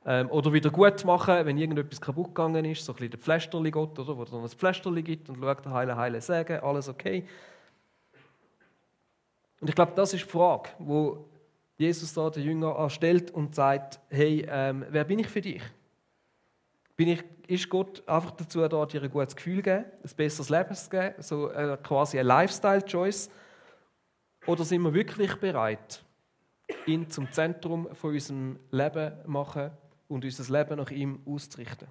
ähm, 0.06 0.30
oder 0.30 0.52
wieder 0.52 0.70
gut 0.70 1.00
zu 1.00 1.06
machen, 1.06 1.44
wenn 1.44 1.58
irgendetwas 1.58 2.00
kaputt 2.00 2.28
gegangen 2.28 2.64
ist, 2.64 2.84
so 2.84 2.92
ein 2.92 2.96
bisschen 2.96 3.10
der 3.10 3.20
Pflästerli-Gott, 3.20 3.98
oder, 3.98 4.16
wo 4.16 4.24
dann 4.24 4.42
ein 4.42 4.48
Pflästerli 4.48 5.02
gibt 5.02 5.28
und 5.28 5.40
schaut, 5.40 5.66
heile, 5.66 5.96
heile, 5.96 6.20
sagen, 6.20 6.60
alles 6.60 6.88
okay. 6.88 7.26
Und 9.60 9.68
ich 9.68 9.74
glaube, 9.74 9.92
das 9.96 10.14
ist 10.14 10.24
die 10.24 10.30
Frage, 10.30 10.70
wo 10.78 11.26
Jesus 11.76 12.12
da 12.14 12.30
den 12.30 12.44
Jünger 12.44 12.88
stellt 12.88 13.32
und 13.32 13.54
sagt, 13.54 13.98
hey, 14.08 14.46
ähm, 14.48 14.84
wer 14.90 15.04
bin 15.04 15.18
ich 15.18 15.28
für 15.28 15.40
dich? 15.40 15.62
Bin 16.94 17.08
ich, 17.08 17.24
ist 17.48 17.68
Gott 17.68 18.02
einfach 18.06 18.30
dazu 18.30 18.66
da, 18.66 18.86
dir 18.86 19.02
ein 19.02 19.10
gutes 19.10 19.34
Gefühl 19.34 19.56
zu 19.56 19.62
geben, 19.62 19.84
ein 20.04 20.16
besseres 20.16 20.48
Leben 20.48 20.74
zu 20.74 20.88
geben, 20.88 21.14
so 21.18 21.50
äh, 21.50 21.76
quasi 21.82 22.18
eine 22.18 22.28
Lifestyle-Choice, 22.28 23.28
oder 24.46 24.64
sind 24.64 24.82
wir 24.82 24.94
wirklich 24.94 25.34
bereit, 25.36 26.04
ihn 26.86 27.10
zum 27.10 27.30
Zentrum 27.32 27.94
von 27.94 28.12
unserem 28.12 28.58
Leben 28.70 29.12
zu 29.22 29.30
machen 29.30 29.70
und 30.08 30.24
unser 30.24 30.58
Leben 30.58 30.76
nach 30.76 30.90
ihm 30.90 31.20
auszurichten? 31.26 31.88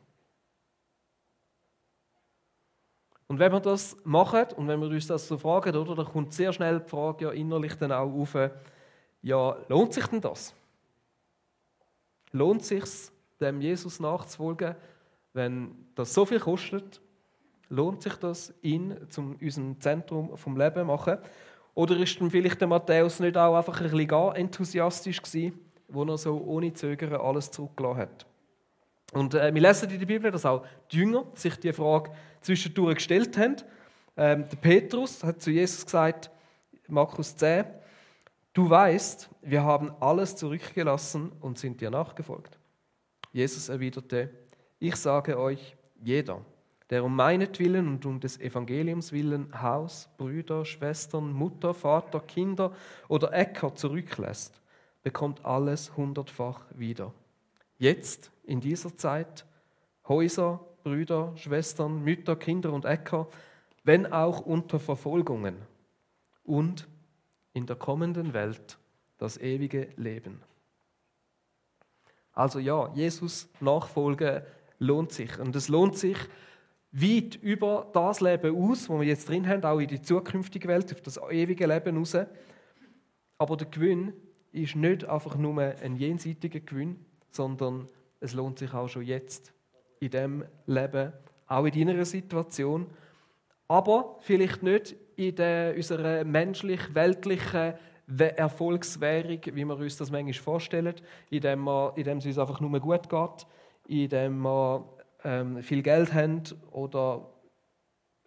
Und 3.28 3.40
wenn 3.40 3.52
wir 3.52 3.60
das 3.60 3.98
machen 4.04 4.46
und 4.56 4.68
wenn 4.68 4.80
wir 4.80 4.88
uns 4.88 5.08
das 5.08 5.28
so 5.28 5.38
fragen, 5.38 5.76
oder, 5.76 5.96
dann 5.96 6.06
kommt 6.06 6.34
sehr 6.34 6.54
schnell 6.54 6.80
die 6.80 6.90
Frage 6.90 7.26
ja 7.26 7.32
innerlich 7.32 7.74
dann 7.76 7.92
auch 7.92 8.14
auf, 8.14 8.38
ja, 9.22 9.58
lohnt 9.68 9.94
sich 9.94 10.06
denn 10.06 10.22
das? 10.22 10.54
Lohnt 12.32 12.64
sich 12.64 12.84
dem 13.40 13.62
Jesus 13.62 14.00
nachzufolgen, 14.00 14.76
wenn 15.34 15.88
das 15.96 16.14
so 16.14 16.26
viel 16.26 16.40
kostet? 16.40 17.02
Lohnt 17.70 18.04
sich 18.04 18.16
das, 18.18 18.54
ihn 18.62 18.96
zum 19.10 19.36
unserem 19.38 19.82
Zentrum 19.82 20.38
vom 20.38 20.56
Leben 20.56 20.86
machen? 20.86 21.18
Oder 21.76 21.98
ist 21.98 22.20
dann 22.20 22.32
vielleicht 22.32 22.62
der 22.62 22.70
Matthäus 22.70 23.20
nicht 23.20 23.38
auch 23.38 23.56
einfach 23.56 23.80
ein 23.82 23.84
bisschen 23.84 24.08
gar 24.08 24.36
enthusiastisch 24.36 25.22
gewesen, 25.22 25.60
wo 25.90 26.04
er 26.04 26.18
so 26.18 26.38
ohne 26.38 26.74
Zögern 26.74 27.14
alles 27.22 27.52
zurückgelassen 27.52 28.00
hat? 28.00 28.26
Und 29.12 29.34
äh, 29.36 29.54
wir 29.54 29.62
lesen 29.62 29.90
in 29.90 30.00
der 30.00 30.06
Bibel, 30.06 30.32
dass 30.32 30.46
auch 30.46 30.66
die 30.92 30.98
Jünger 30.98 31.26
sich 31.36 31.56
die 31.58 31.74
Frage 31.74 32.12
zwischendurch 32.42 32.96
gestellt 32.96 33.38
haben. 33.38 33.58
Ähm, 34.18 34.46
der 34.50 34.58
Petrus 34.58 35.24
hat 35.24 35.42
zu 35.42 35.52
Jesus 35.52 35.86
gesagt, 35.86 36.32
Markus 36.88 37.36
10, 37.36 37.66
du 38.54 38.70
weißt, 38.70 39.30
wir 39.42 39.64
haben 39.64 39.92
alles 40.00 40.36
zurückgelassen 40.36 41.32
und 41.42 41.60
sind 41.60 41.82
dir 41.82 41.92
nachgefolgt. 41.92 42.58
Jesus 43.34 43.68
erwiderte, 43.68 44.30
ich 44.80 44.96
sage 44.96 45.38
euch, 45.38 45.76
jeder, 46.02 46.42
der 46.90 47.04
um 47.04 47.16
meinetwillen 47.16 47.88
und 47.88 48.06
um 48.06 48.20
des 48.20 48.40
Evangeliums 48.40 49.12
willen 49.12 49.62
Haus, 49.62 50.10
Brüder, 50.18 50.66
Schwestern, 50.66 51.34
Mutter, 51.34 51.74
Vater, 51.74 52.20
Kinder 52.20 52.74
oder 53.08 53.34
Äcker 53.34 53.74
zurücklässt, 53.74 54.62
bekommt 55.02 55.44
alles 55.46 55.96
hundertfach 55.98 56.62
wieder. 56.76 57.14
Jetzt, 57.78 58.32
in 58.44 58.62
dieser 58.62 58.96
Zeit, 58.96 59.46
Häuser, 60.08 60.60
Brüder, 60.84 61.34
Schwestern, 61.36 62.04
Mütter, 62.04 62.36
Kinder 62.36 62.72
und 62.72 62.86
Äcker, 62.86 63.28
wenn 63.84 64.12
auch 64.12 64.40
unter 64.40 64.80
Verfolgungen 64.80 65.56
und 66.44 66.88
in 67.54 67.66
der 67.66 67.76
kommenden 67.76 68.34
Welt 68.34 68.78
das 69.18 69.38
ewige 69.38 69.90
Leben. 69.96 70.42
Also 72.34 72.60
ja, 72.60 72.92
Jesus 72.94 73.50
nachfolgen 73.62 74.42
lohnt 74.78 75.12
sich. 75.12 75.40
Und 75.40 75.56
es 75.56 75.70
lohnt 75.70 75.98
sich, 75.98 76.18
weit 76.96 77.36
über 77.36 77.90
das 77.94 78.22
Leben 78.22 78.56
aus, 78.56 78.90
wo 78.90 79.00
wir 79.00 79.08
jetzt 79.08 79.28
drin 79.28 79.48
haben, 79.48 79.64
auch 79.64 79.80
in 79.80 79.88
die 79.88 80.02
zukünftige 80.02 80.68
Welt, 80.68 80.94
auf 80.94 81.02
das 81.02 81.20
ewige 81.30 81.68
Leben 81.68 81.98
raus. 81.98 82.18
Aber 83.38 83.58
der 83.58 83.68
Gewinn 83.68 84.14
ist 84.54 84.76
nicht 84.76 85.04
einfach 85.04 85.36
nur 85.36 85.62
ein 85.62 85.98
jenseitiger 85.98 86.62
Gewinn, 86.62 87.06
sondern 87.30 87.90
es 88.22 88.34
lohnt 88.34 88.60
sich 88.60 88.74
auch 88.74 88.88
schon 88.88 89.04
jetzt 89.04 89.54
in 90.00 90.10
dem 90.10 90.46
Leben, 90.66 91.12
auch 91.48 91.66
in 91.66 91.88
deiner 91.88 92.06
Situation, 92.06 92.88
aber 93.68 94.18
vielleicht 94.22 94.64
nicht 94.64 94.96
in 95.18 95.36
der, 95.36 95.76
unserer 95.76 96.24
menschlich-weltlichen 96.24 97.74
Erfolgswährung, 98.18 99.40
wie 99.54 99.66
wir 99.66 99.78
uns 99.78 99.98
das 99.98 100.12
manchmal 100.12 100.34
vorstellen, 100.34 100.94
indem, 101.30 101.64
wir, 101.64 101.94
indem 101.96 102.20
es 102.20 102.26
uns 102.26 102.38
einfach 102.38 102.62
nur 102.62 102.80
gut 102.80 103.10
geht, 103.10 103.48
indem 103.88 104.42
wir 104.42 104.95
ähm, 105.26 105.62
viel 105.64 105.82
Geld 105.82 106.14
haben 106.14 106.44
oder 106.72 107.28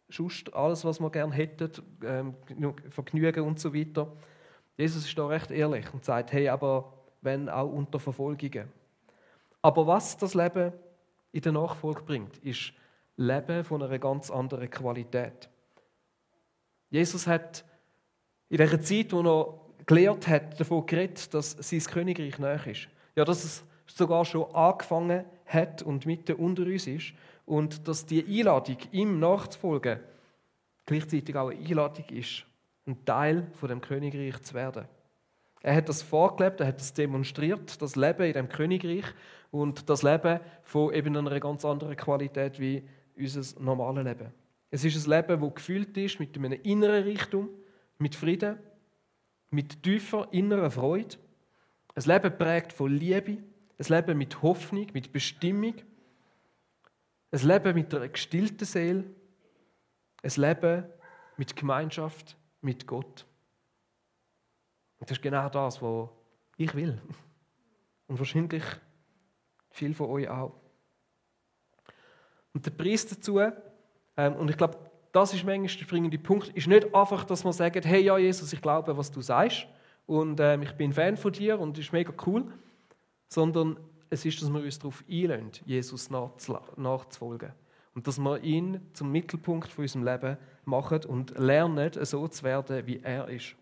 sonst 0.08 0.52
alles, 0.52 0.84
was 0.84 1.00
wir 1.00 1.10
gerne 1.10 1.32
hätten, 1.32 1.70
ähm, 2.04 2.34
Vergnügen 2.90 3.44
und 3.44 3.60
so 3.60 3.72
weiter. 3.72 4.12
Jesus 4.76 5.06
ist 5.06 5.16
da 5.16 5.26
recht 5.26 5.50
ehrlich 5.50 5.92
und 5.94 6.04
sagt, 6.04 6.32
hey, 6.32 6.48
aber 6.48 6.92
wenn 7.20 7.48
auch 7.48 7.70
unter 7.70 7.98
Verfolgungen. 7.98 8.68
Aber 9.62 9.86
was 9.86 10.16
das 10.16 10.34
Leben 10.34 10.72
in 11.32 11.42
der 11.42 11.52
Nachfolge 11.52 12.02
bringt, 12.02 12.36
ist 12.38 12.72
Leben 13.16 13.64
von 13.64 13.82
einer 13.82 13.98
ganz 13.98 14.30
anderen 14.30 14.70
Qualität. 14.70 15.48
Jesus 16.90 17.26
hat 17.26 17.64
in 18.48 18.56
der 18.56 18.80
Zeit, 18.80 19.12
wo 19.12 19.20
er 19.20 19.84
gelehrt 19.86 20.26
hat, 20.26 20.58
davon 20.58 20.86
geredet, 20.86 21.32
dass 21.34 21.52
sein 21.52 21.80
Königreich 21.80 22.38
nahe 22.38 22.70
ist. 22.70 22.88
Ja, 23.14 23.24
dass 23.24 23.44
es 23.44 23.64
sogar 23.86 24.24
schon 24.24 24.54
angefangen 24.54 25.24
hat 25.48 25.82
und 25.82 26.06
mitten 26.06 26.36
unter 26.36 26.62
uns 26.62 26.86
ist 26.86 27.12
und 27.46 27.88
dass 27.88 28.06
die 28.06 28.24
Einladung, 28.24 28.76
ihm 28.92 29.18
nachzufolgen, 29.18 29.98
gleichzeitig 30.86 31.34
auch 31.36 31.50
eine 31.50 31.60
Einladung 31.60 32.04
ist, 32.10 32.44
ein 32.86 33.04
Teil 33.04 33.46
von 33.54 33.68
dem 33.68 33.80
Königreich 33.80 34.40
zu 34.42 34.54
werden. 34.54 34.86
Er 35.60 35.74
hat 35.74 35.88
das 35.88 36.02
vorgelebt, 36.02 36.60
er 36.60 36.68
hat 36.68 36.78
das 36.78 36.94
demonstriert, 36.94 37.80
das 37.82 37.96
Leben 37.96 38.22
in 38.22 38.32
dem 38.32 38.48
Königreich 38.48 39.04
und 39.50 39.88
das 39.88 40.02
Leben 40.02 40.40
von 40.62 40.92
eben 40.94 41.16
einer 41.16 41.40
ganz 41.40 41.64
anderen 41.64 41.96
Qualität 41.96 42.60
wie 42.60 42.84
unser 43.16 43.60
normales 43.60 44.04
Leben. 44.04 44.32
Es 44.70 44.84
ist 44.84 45.06
ein 45.06 45.10
Leben, 45.10 45.40
das 45.40 45.54
gefüllt 45.54 45.96
ist 45.96 46.20
mit 46.20 46.36
einem 46.36 46.52
inneren 46.62 47.04
Reichtum, 47.04 47.48
mit 47.98 48.14
Frieden, 48.14 48.58
mit 49.50 49.82
tiefer 49.82 50.28
innerer 50.30 50.70
Freude. 50.70 51.16
Ein 51.94 52.02
Leben 52.04 52.38
prägt 52.38 52.72
von 52.72 52.92
Liebe, 52.92 53.38
ein 53.78 53.86
Leben 53.86 54.18
mit 54.18 54.42
Hoffnung, 54.42 54.86
mit 54.92 55.12
Bestimmung, 55.12 55.74
ein 57.30 57.40
Leben 57.40 57.74
mit 57.74 57.94
einer 57.94 58.08
gestillten 58.08 58.66
Seele, 58.66 59.04
ein 60.22 60.32
Leben 60.36 60.84
mit 61.36 61.54
Gemeinschaft 61.54 62.36
mit 62.60 62.86
Gott. 62.86 63.26
Und 64.98 65.08
das 65.08 65.18
ist 65.18 65.22
genau 65.22 65.48
das, 65.48 65.80
was 65.80 66.08
ich 66.56 66.74
will. 66.74 67.00
Und 68.08 68.18
wahrscheinlich 68.18 68.64
viel 69.70 69.94
von 69.94 70.08
euch 70.10 70.28
auch. 70.28 70.54
Und 72.52 72.66
der 72.66 72.72
Preis 72.72 73.06
dazu, 73.06 73.38
ähm, 73.38 74.34
und 74.34 74.50
ich 74.50 74.56
glaube, 74.56 74.78
das 75.12 75.32
ist 75.32 75.44
manchmal 75.44 75.68
der 75.68 75.84
springende 75.84 76.18
Punkt, 76.18 76.48
ist 76.48 76.66
nicht 76.66 76.92
einfach, 76.94 77.24
dass 77.24 77.44
man 77.44 77.52
sagt, 77.52 77.84
hey 77.84 78.02
ja 78.02 78.18
Jesus, 78.18 78.52
ich 78.52 78.60
glaube, 78.60 78.96
was 78.96 79.10
du 79.10 79.20
sagst 79.20 79.66
und 80.06 80.40
ähm, 80.40 80.62
ich 80.62 80.72
bin 80.72 80.92
Fan 80.92 81.16
von 81.16 81.32
dir 81.32 81.60
und 81.60 81.78
es 81.78 81.86
ist 81.86 81.92
mega 81.92 82.12
cool, 82.26 82.52
sondern 83.28 83.78
es 84.10 84.24
ist, 84.24 84.40
dass 84.42 84.50
wir 84.50 84.60
uns 84.60 84.78
darauf 84.78 85.04
einlösen, 85.08 85.52
Jesus 85.66 86.10
nachzufolgen. 86.10 87.52
Und 87.94 88.06
dass 88.06 88.18
wir 88.18 88.40
ihn 88.42 88.80
zum 88.92 89.10
Mittelpunkt 89.10 89.70
von 89.70 89.82
unserem 89.82 90.04
Leben 90.04 90.36
machen 90.64 91.04
und 91.04 91.36
lernen, 91.38 91.90
so 92.04 92.28
zu 92.28 92.44
werden, 92.44 92.86
wie 92.86 93.00
er 93.00 93.28
ist. 93.28 93.56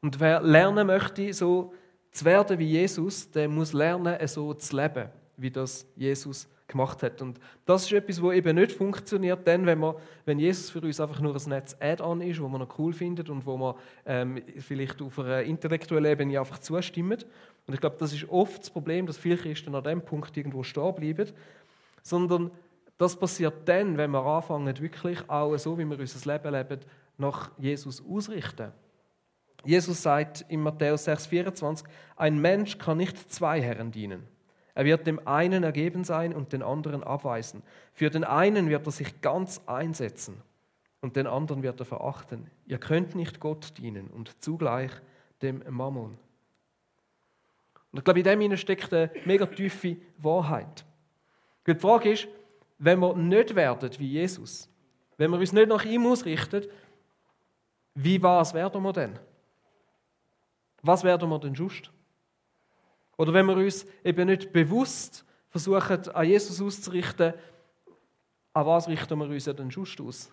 Und 0.00 0.20
wer 0.20 0.40
lernen 0.40 0.86
möchte, 0.86 1.32
so 1.32 1.72
zu 2.12 2.24
werden 2.24 2.58
wie 2.58 2.66
Jesus, 2.66 3.30
der 3.30 3.48
muss 3.48 3.72
lernen, 3.72 4.26
so 4.28 4.54
zu 4.54 4.76
leben, 4.76 5.08
wie 5.36 5.50
das 5.50 5.86
Jesus 5.96 6.48
gemacht 6.68 7.02
hat. 7.02 7.20
Und 7.20 7.40
das 7.64 7.84
ist 7.84 7.92
etwas, 7.92 8.22
wo 8.22 8.30
eben 8.30 8.56
nicht 8.56 8.72
funktioniert, 8.72 9.46
denn 9.46 9.66
wenn, 9.66 9.78
man, 9.78 9.94
wenn 10.24 10.38
Jesus 10.38 10.70
für 10.70 10.80
uns 10.80 11.00
einfach 11.00 11.20
nur 11.20 11.34
ein 11.34 11.48
Netz 11.48 11.76
Add-on 11.80 12.20
ist, 12.20 12.40
wo 12.40 12.48
man 12.48 12.60
noch 12.60 12.78
cool 12.78 12.92
findet 12.92 13.30
und 13.30 13.44
wo 13.44 13.56
man 13.56 13.74
ähm, 14.06 14.42
vielleicht 14.58 15.02
auf 15.02 15.18
einer 15.18 15.42
intellektuellen 15.42 16.12
Ebene 16.12 16.38
einfach 16.38 16.58
zustimmt. 16.58 17.26
Und 17.66 17.74
ich 17.74 17.80
glaube, 17.80 17.96
das 17.98 18.12
ist 18.12 18.28
oft 18.28 18.60
das 18.60 18.70
Problem, 18.70 19.06
dass 19.06 19.18
viele 19.18 19.38
Christen 19.38 19.74
an 19.74 19.82
dem 19.82 20.02
Punkt 20.02 20.36
irgendwo 20.36 20.62
stehen 20.62 20.94
bleiben, 20.94 21.30
sondern 22.02 22.50
das 22.98 23.16
passiert 23.16 23.66
dann, 23.66 23.96
wenn 23.96 24.10
wir 24.10 24.24
anfangen, 24.24 24.78
wirklich 24.78 25.18
auch 25.28 25.56
so, 25.56 25.78
wie 25.78 25.84
wir 25.84 25.98
unser 25.98 26.32
Leben 26.32 26.52
leben, 26.52 26.80
nach 27.16 27.50
Jesus 27.58 28.02
ausrichten. 28.04 28.72
Jesus 29.64 30.02
sagt 30.02 30.44
in 30.48 30.60
Matthäus 30.60 31.08
6,24, 31.08 31.84
ein 32.16 32.38
Mensch 32.38 32.78
kann 32.78 32.98
nicht 32.98 33.32
zwei 33.32 33.60
Herren 33.60 33.90
dienen. 33.90 34.37
Er 34.78 34.84
wird 34.84 35.08
dem 35.08 35.26
einen 35.26 35.64
ergeben 35.64 36.04
sein 36.04 36.32
und 36.32 36.52
den 36.52 36.62
anderen 36.62 37.02
abweisen. 37.02 37.64
Für 37.94 38.10
den 38.10 38.22
einen 38.22 38.68
wird 38.68 38.86
er 38.86 38.92
sich 38.92 39.20
ganz 39.20 39.60
einsetzen 39.66 40.40
und 41.00 41.16
den 41.16 41.26
anderen 41.26 41.64
wird 41.64 41.80
er 41.80 41.84
verachten. 41.84 42.48
Ihr 42.64 42.78
könnt 42.78 43.16
nicht 43.16 43.40
Gott 43.40 43.76
dienen 43.76 44.06
und 44.06 44.40
zugleich 44.40 44.92
dem 45.42 45.64
Mammon. 45.68 46.16
Und 47.90 47.98
ich 47.98 48.04
glaube, 48.04 48.20
in 48.20 48.40
dem 48.40 48.56
steckt 48.56 48.94
eine 48.94 49.10
mega 49.24 49.46
tiefe 49.46 49.96
Wahrheit. 50.18 50.84
Die 51.66 51.74
Frage 51.74 52.12
ist, 52.12 52.28
wenn 52.78 53.00
wir 53.00 53.16
nicht 53.16 53.56
werden 53.56 53.90
wie 53.98 54.12
Jesus, 54.12 54.68
wenn 55.16 55.32
wir 55.32 55.40
uns 55.40 55.52
nicht 55.52 55.68
nach 55.68 55.84
ihm 55.84 56.06
ausrichten, 56.06 56.64
wie 57.96 58.22
was 58.22 58.54
werden 58.54 58.80
wir 58.84 58.92
denn? 58.92 59.18
Was 60.82 61.02
werden 61.02 61.28
wir 61.28 61.40
denn 61.40 61.54
just? 61.54 61.90
Oder 63.18 63.34
wenn 63.34 63.46
wir 63.46 63.56
uns 63.56 63.84
eben 64.04 64.26
nicht 64.26 64.52
bewusst 64.52 65.24
versuchen, 65.50 66.08
an 66.08 66.26
Jesus 66.26 66.62
auszurichten, 66.62 67.34
an 68.54 68.66
was 68.66 68.88
richten 68.88 69.18
wir 69.18 69.26
uns 69.28 69.44
denn 69.44 69.68
just 69.68 70.00
aus? 70.00 70.30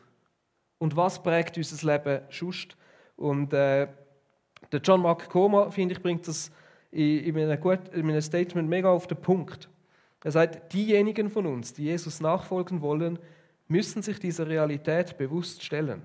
Und 0.78 0.96
was 0.96 1.22
prägt 1.22 1.58
unser 1.58 1.94
Leben 1.94 2.22
just? 2.30 2.78
Und 3.16 3.52
äh, 3.54 3.88
der 4.72 4.80
John 4.82 5.02
Mark 5.02 5.30
Comer, 5.30 5.72
finde 5.72 5.96
ich, 5.96 6.02
bringt 6.02 6.28
das 6.28 6.52
in, 6.92 7.20
in, 7.24 7.38
einem 7.38 7.60
gut, 7.60 7.90
in 7.92 8.10
einem 8.10 8.22
Statement 8.22 8.70
mega 8.70 8.90
auf 8.90 9.08
den 9.08 9.22
Punkt. 9.22 9.68
Er 10.24 10.32
sagt, 10.32 10.74
diejenigen 10.74 11.30
von 11.30 11.46
uns, 11.46 11.74
die 11.74 11.84
Jesus 11.84 12.20
nachfolgen 12.20 12.82
wollen, 12.82 13.20
müssen 13.68 14.02
sich 14.02 14.20
dieser 14.20 14.48
Realität 14.48 15.18
bewusst 15.18 15.64
stellen. 15.64 16.02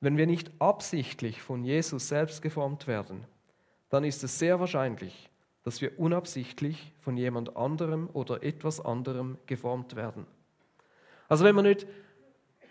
Wenn 0.00 0.16
wir 0.16 0.26
nicht 0.26 0.50
absichtlich 0.58 1.40
von 1.40 1.64
Jesus 1.64 2.08
selbst 2.08 2.40
geformt 2.40 2.86
werden, 2.86 3.24
dann 3.88 4.04
ist 4.04 4.22
es 4.22 4.38
sehr 4.38 4.60
wahrscheinlich, 4.60 5.30
dass 5.68 5.82
wir 5.82 5.98
unabsichtlich 5.98 6.94
von 6.98 7.18
jemand 7.18 7.54
anderem 7.54 8.08
oder 8.14 8.42
etwas 8.42 8.82
anderem 8.82 9.36
geformt 9.44 9.96
werden. 9.96 10.26
Also 11.28 11.44
wenn 11.44 11.54
wir 11.56 11.62
nicht 11.62 11.86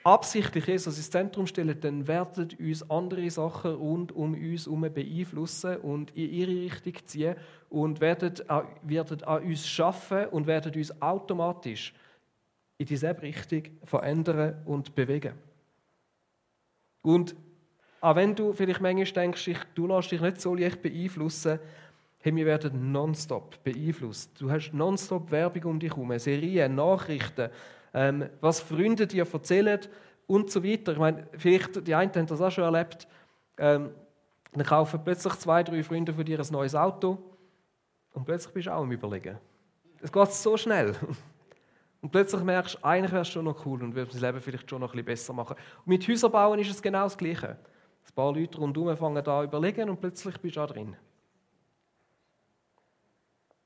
absichtlich 0.04 0.66
Jesus 0.66 0.98
ins 0.98 1.12
Zentrum 1.12 1.46
stellen, 1.46 1.80
dann 1.80 2.08
werden 2.08 2.50
uns 2.60 2.90
andere 2.90 3.30
Sachen 3.30 3.76
rund 3.76 4.12
um 4.14 4.34
uns 4.34 4.66
herum 4.66 4.82
beeinflussen 4.92 5.78
und 5.78 6.10
in 6.18 6.32
ihre 6.32 6.50
Richtung 6.50 6.94
ziehen 7.06 7.36
und 7.70 8.02
werden, 8.02 8.34
werden 8.82 9.24
an 9.26 9.44
uns 9.44 9.68
schaffen 9.68 10.26
und 10.30 10.48
werden 10.48 10.74
uns 10.74 11.00
automatisch 11.00 11.94
in 12.80 12.88
dieselbe 12.88 13.22
Richtung 13.22 13.62
verändern 13.84 14.64
und 14.66 14.96
bewegen. 14.96 15.34
Und 17.04 17.36
auch 18.02 18.16
wenn 18.16 18.34
du 18.34 18.54
vielleicht 18.54 18.82
manchmal 18.82 19.06
denkst, 19.06 19.52
du 19.76 19.86
lässt 19.86 20.12
dich 20.12 20.22
nicht 20.22 20.42
so 20.42 20.56
leicht 20.56 20.82
beeinflussen, 20.82 21.60
hey, 22.20 22.36
wir 22.36 22.46
werden 22.46 22.92
nonstop 22.92 23.64
beeinflusst. 23.64 24.40
Du 24.40 24.52
hast 24.52 24.72
nonstop 24.72 25.32
Werbung 25.32 25.64
um 25.64 25.80
dich 25.80 25.92
herum, 25.92 26.18
Serien, 26.20 26.76
Nachrichten, 26.76 27.50
ähm, 27.94 28.30
was 28.42 28.60
Freunde 28.60 29.08
dir 29.08 29.26
erzählen 29.32 29.80
und 30.26 30.52
so 30.52 30.64
weiter. 30.64 30.92
Ich 30.94 31.00
meine, 31.00 31.28
vielleicht 31.38 31.88
die 31.88 31.96
einen 31.96 32.14
haben 32.14 32.28
das 32.28 32.42
auch 32.42 32.52
schon 32.52 32.64
erlebt. 32.64 33.08
Ähm, 33.58 33.92
dann 34.54 34.66
kaufen 34.66 35.02
plötzlich 35.04 35.34
zwei, 35.36 35.64
drei 35.64 35.84
Freunde 35.84 36.14
von 36.14 36.26
dir 36.26 36.40
ein 36.40 36.48
neues 36.52 36.76
Auto 36.76 37.18
und 38.14 38.26
plötzlich 38.26 38.54
bist 38.54 38.68
du 38.68 38.72
auch 38.72 38.82
am 38.82 38.92
Überlegen. 38.92 39.38
Es 40.02 40.12
geht 40.12 40.32
so 40.32 40.58
schnell. 40.58 40.96
Und 42.00 42.12
plötzlich 42.12 42.44
merkst 42.44 42.76
du, 42.76 42.86
eigentlich 42.86 43.12
wäre 43.12 43.24
es 43.24 43.28
schon 43.28 43.46
noch 43.46 43.66
cool 43.66 43.82
und 43.82 43.96
würde 43.96 44.12
das 44.12 44.22
Leben 44.22 44.40
vielleicht 44.40 44.70
schon 44.70 44.82
noch 44.82 44.94
ein 44.94 45.04
bisschen 45.04 45.06
besser 45.06 45.34
machen. 45.34 45.56
Und 45.80 45.88
mit 45.88 46.08
Häusern 46.08 46.32
bauen 46.32 46.60
ist 46.60 46.70
es 46.70 46.80
genau 46.80 47.04
das 47.04 47.18
Gleiche. 47.18 47.48
Ein 47.48 48.14
paar 48.16 48.34
Leute 48.34 48.60
rundherum 48.60 48.96
fangen 48.96 49.24
da 49.24 49.44
überlegen 49.44 49.90
und 49.90 50.00
plötzlich 50.00 50.38
bist 50.38 50.56
du 50.56 50.60
da 50.60 50.68
drin. 50.68 50.96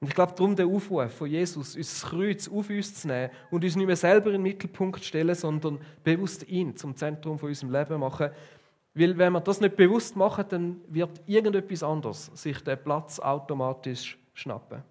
Und 0.02 0.08
ich 0.08 0.16
glaube, 0.16 0.34
darum 0.36 0.56
der 0.56 0.66
Aufruf 0.66 1.14
von 1.14 1.30
Jesus, 1.30 1.76
unser 1.76 2.08
Kreuz 2.08 2.48
auf 2.48 2.70
uns 2.72 2.96
zu 2.96 3.08
nehmen 3.08 3.30
und 3.52 3.64
uns 3.64 3.76
nicht 3.76 3.86
mehr 3.86 3.96
selber 3.96 4.28
in 4.28 4.34
den 4.34 4.42
Mittelpunkt 4.42 5.04
stellen, 5.06 5.36
sondern 5.36 5.80
bewusst 6.04 6.48
ihn 6.50 6.76
zum 6.76 6.96
Zentrum 6.96 7.38
von 7.38 7.50
unserem 7.50 7.72
Leben 7.72 8.00
machen. 8.00 8.32
Weil 8.96 9.16
wenn 9.16 9.34
wir 9.34 9.42
das 9.42 9.62
nicht 9.62 9.76
bewusst 9.76 10.16
machen, 10.16 10.46
dann 10.50 10.82
wird 10.88 11.22
irgendetwas 11.28 11.84
anderes 11.84 12.32
sich 12.34 12.60
den 12.64 12.82
Platz 12.82 13.20
automatisch 13.20 14.18
schnappen. 14.34 14.82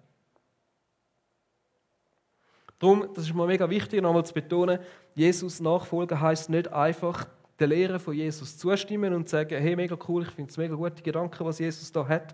Darum, 2.79 3.09
das 3.13 3.25
ist 3.25 3.35
mir 3.35 3.45
mega 3.45 3.69
wichtig, 3.69 4.01
nochmal 4.01 4.25
zu 4.25 4.33
betonen, 4.33 4.79
Jesus 5.13 5.59
nachfolgen 5.59 6.21
heißt 6.21 6.49
nicht 6.49 6.71
einfach 6.71 7.27
der 7.59 7.67
Lehre 7.67 7.99
von 7.99 8.13
Jesus 8.13 8.57
zustimmen 8.57 9.13
und 9.13 9.27
sagen, 9.27 9.61
hey, 9.61 9.75
mega 9.75 9.97
cool, 10.07 10.23
ich 10.23 10.31
finde 10.31 10.49
es 10.49 10.57
mega 10.57 10.73
gute 10.73 11.03
Gedanken, 11.03 11.45
was 11.45 11.59
Jesus 11.59 11.91
da 11.91 12.07
hat, 12.07 12.33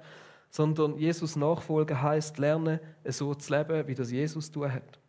sondern 0.49 0.97
Jesus 0.97 1.35
nachfolgen 1.35 2.01
heißt 2.01 2.37
lernen, 2.37 2.79
so 3.05 3.33
zu 3.35 3.55
leben, 3.55 3.87
wie 3.87 3.95
das 3.95 4.11
Jesus 4.11 4.51
tun 4.51 4.71
hat. 4.71 4.99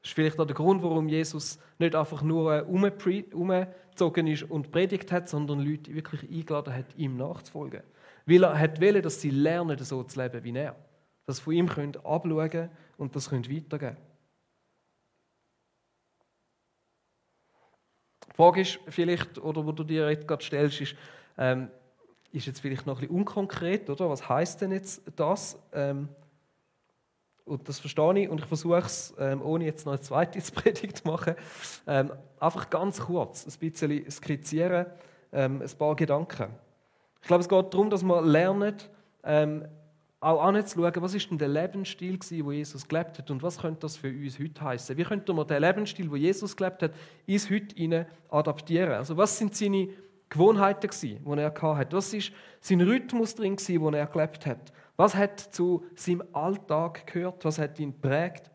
Das 0.00 0.10
ist 0.10 0.14
vielleicht 0.14 0.38
auch 0.38 0.46
der 0.46 0.54
Grund, 0.54 0.82
warum 0.82 1.08
Jesus 1.08 1.58
nicht 1.78 1.94
einfach 1.94 2.22
nur 2.22 2.66
umgezogen 2.66 4.26
ist 4.26 4.44
und 4.44 4.70
predigt 4.70 5.10
hat, 5.10 5.28
sondern 5.28 5.60
Leute 5.60 5.92
wirklich 5.94 6.22
eingeladen 6.22 6.74
hat, 6.74 6.96
ihm 6.96 7.16
nachzufolgen. 7.16 7.82
Weil 8.24 8.44
er 8.44 8.58
hat 8.58 8.80
wollen, 8.80 9.02
dass 9.02 9.20
sie 9.20 9.30
lernen, 9.30 9.78
so 9.78 10.02
zu 10.04 10.20
leben 10.20 10.44
wie 10.44 10.56
er. 10.56 10.76
Dass 11.26 11.38
sie 11.38 11.42
von 11.42 11.52
ihm 11.52 11.68
können 11.68 11.96
abschauen 12.04 12.70
und 12.96 13.16
das 13.16 13.28
können 13.28 13.50
weitergeben 13.50 13.96
Die 18.30 18.36
Frage 18.36 18.60
ist 18.60 18.78
vielleicht, 18.88 19.38
oder 19.38 19.66
wo 19.66 19.72
du 19.72 19.82
dir 19.82 20.08
jetzt 20.10 20.28
gerade 20.28 20.44
stellst, 20.44 20.80
ist, 20.80 20.94
ähm, 21.36 21.70
ist 22.32 22.46
jetzt 22.46 22.60
vielleicht 22.60 22.86
noch 22.86 22.96
ein 22.96 23.00
bisschen 23.00 23.16
unkonkret, 23.16 23.88
oder? 23.90 24.08
Was 24.10 24.28
heißt 24.28 24.60
denn 24.60 24.72
jetzt 24.72 25.02
das? 25.16 25.58
Ähm, 25.72 26.08
und 27.44 27.68
das 27.68 27.80
verstehe 27.80 28.18
ich 28.18 28.28
und 28.28 28.40
ich 28.40 28.46
versuche 28.46 28.76
es, 28.78 29.14
ähm, 29.18 29.40
ohne 29.42 29.64
jetzt 29.64 29.86
noch 29.86 29.92
eine 29.92 30.00
zweite 30.00 30.38
Predigt 30.52 30.98
zu 30.98 31.08
machen, 31.08 31.34
ähm, 31.86 32.12
einfach 32.38 32.68
ganz 32.70 33.00
kurz 33.00 33.46
ein 33.46 33.58
bisschen 33.58 34.10
skizzieren, 34.10 34.86
ähm, 35.32 35.62
ein 35.62 35.78
paar 35.78 35.96
Gedanken. 35.96 36.48
Ich 37.22 37.26
glaube, 37.26 37.40
es 37.40 37.48
geht 37.48 37.74
darum, 37.74 37.90
dass 37.90 38.02
wir 38.02 38.22
lernen, 38.22 38.76
ähm, 39.24 39.66
auch 40.20 40.42
anzuschauen, 40.42 40.92
was 40.96 41.14
ist 41.14 41.30
denn 41.30 41.38
der 41.38 41.48
Lebensstil 41.48 42.18
gewesen, 42.18 42.44
wo 42.44 42.50
Jesus 42.50 42.88
gelebt 42.88 43.18
hat 43.18 43.30
und 43.30 43.42
was 43.42 43.58
könnte 43.58 43.80
das 43.80 43.96
für 43.96 44.08
uns 44.08 44.38
heute 44.38 44.60
heißen? 44.60 44.96
Wie 44.96 45.04
könnte 45.04 45.32
man 45.32 45.46
den 45.46 45.62
Lebensstil, 45.62 46.10
wo 46.10 46.16
Jesus 46.16 46.56
gelebt 46.56 46.82
hat, 46.82 46.92
ins 47.26 47.48
heute 47.48 47.74
hinein 47.76 48.06
adaptieren? 48.28 48.92
Also 48.92 49.16
was 49.16 49.38
sind 49.38 49.54
seine 49.54 49.88
Gewohnheiten 50.28 50.90
die 51.02 51.18
er 51.38 51.62
hatte? 51.62 51.96
Was 51.96 52.12
ist 52.12 52.32
sein 52.60 52.80
Rhythmus 52.80 53.34
drin 53.34 53.56
wo 53.58 53.90
er 53.90 54.06
gelebt 54.06 54.46
hat? 54.46 54.72
Was 54.96 55.14
hat 55.14 55.40
zu 55.40 55.86
seinem 55.94 56.22
Alltag 56.32 57.06
gehört? 57.06 57.44
Was 57.44 57.58
hat 57.58 57.78
ihn 57.78 57.98
prägt? 57.98 58.50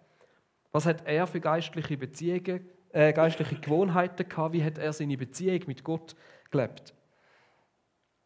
Was 0.71 0.86
hat 0.86 1.05
er 1.05 1.25
für 1.27 1.39
geistliche 1.39 1.97
Beziehungen, 1.97 2.67
äh, 2.91 3.13
geistliche 3.13 3.55
Gewohnheiten 3.55 4.27
gehabt? 4.27 4.53
Wie 4.53 4.63
hat 4.63 4.77
er 4.77 4.91
seine 4.91 5.17
Beziehung 5.17 5.62
mit 5.67 5.83
Gott 5.83 6.15
gelebt? 6.51 6.93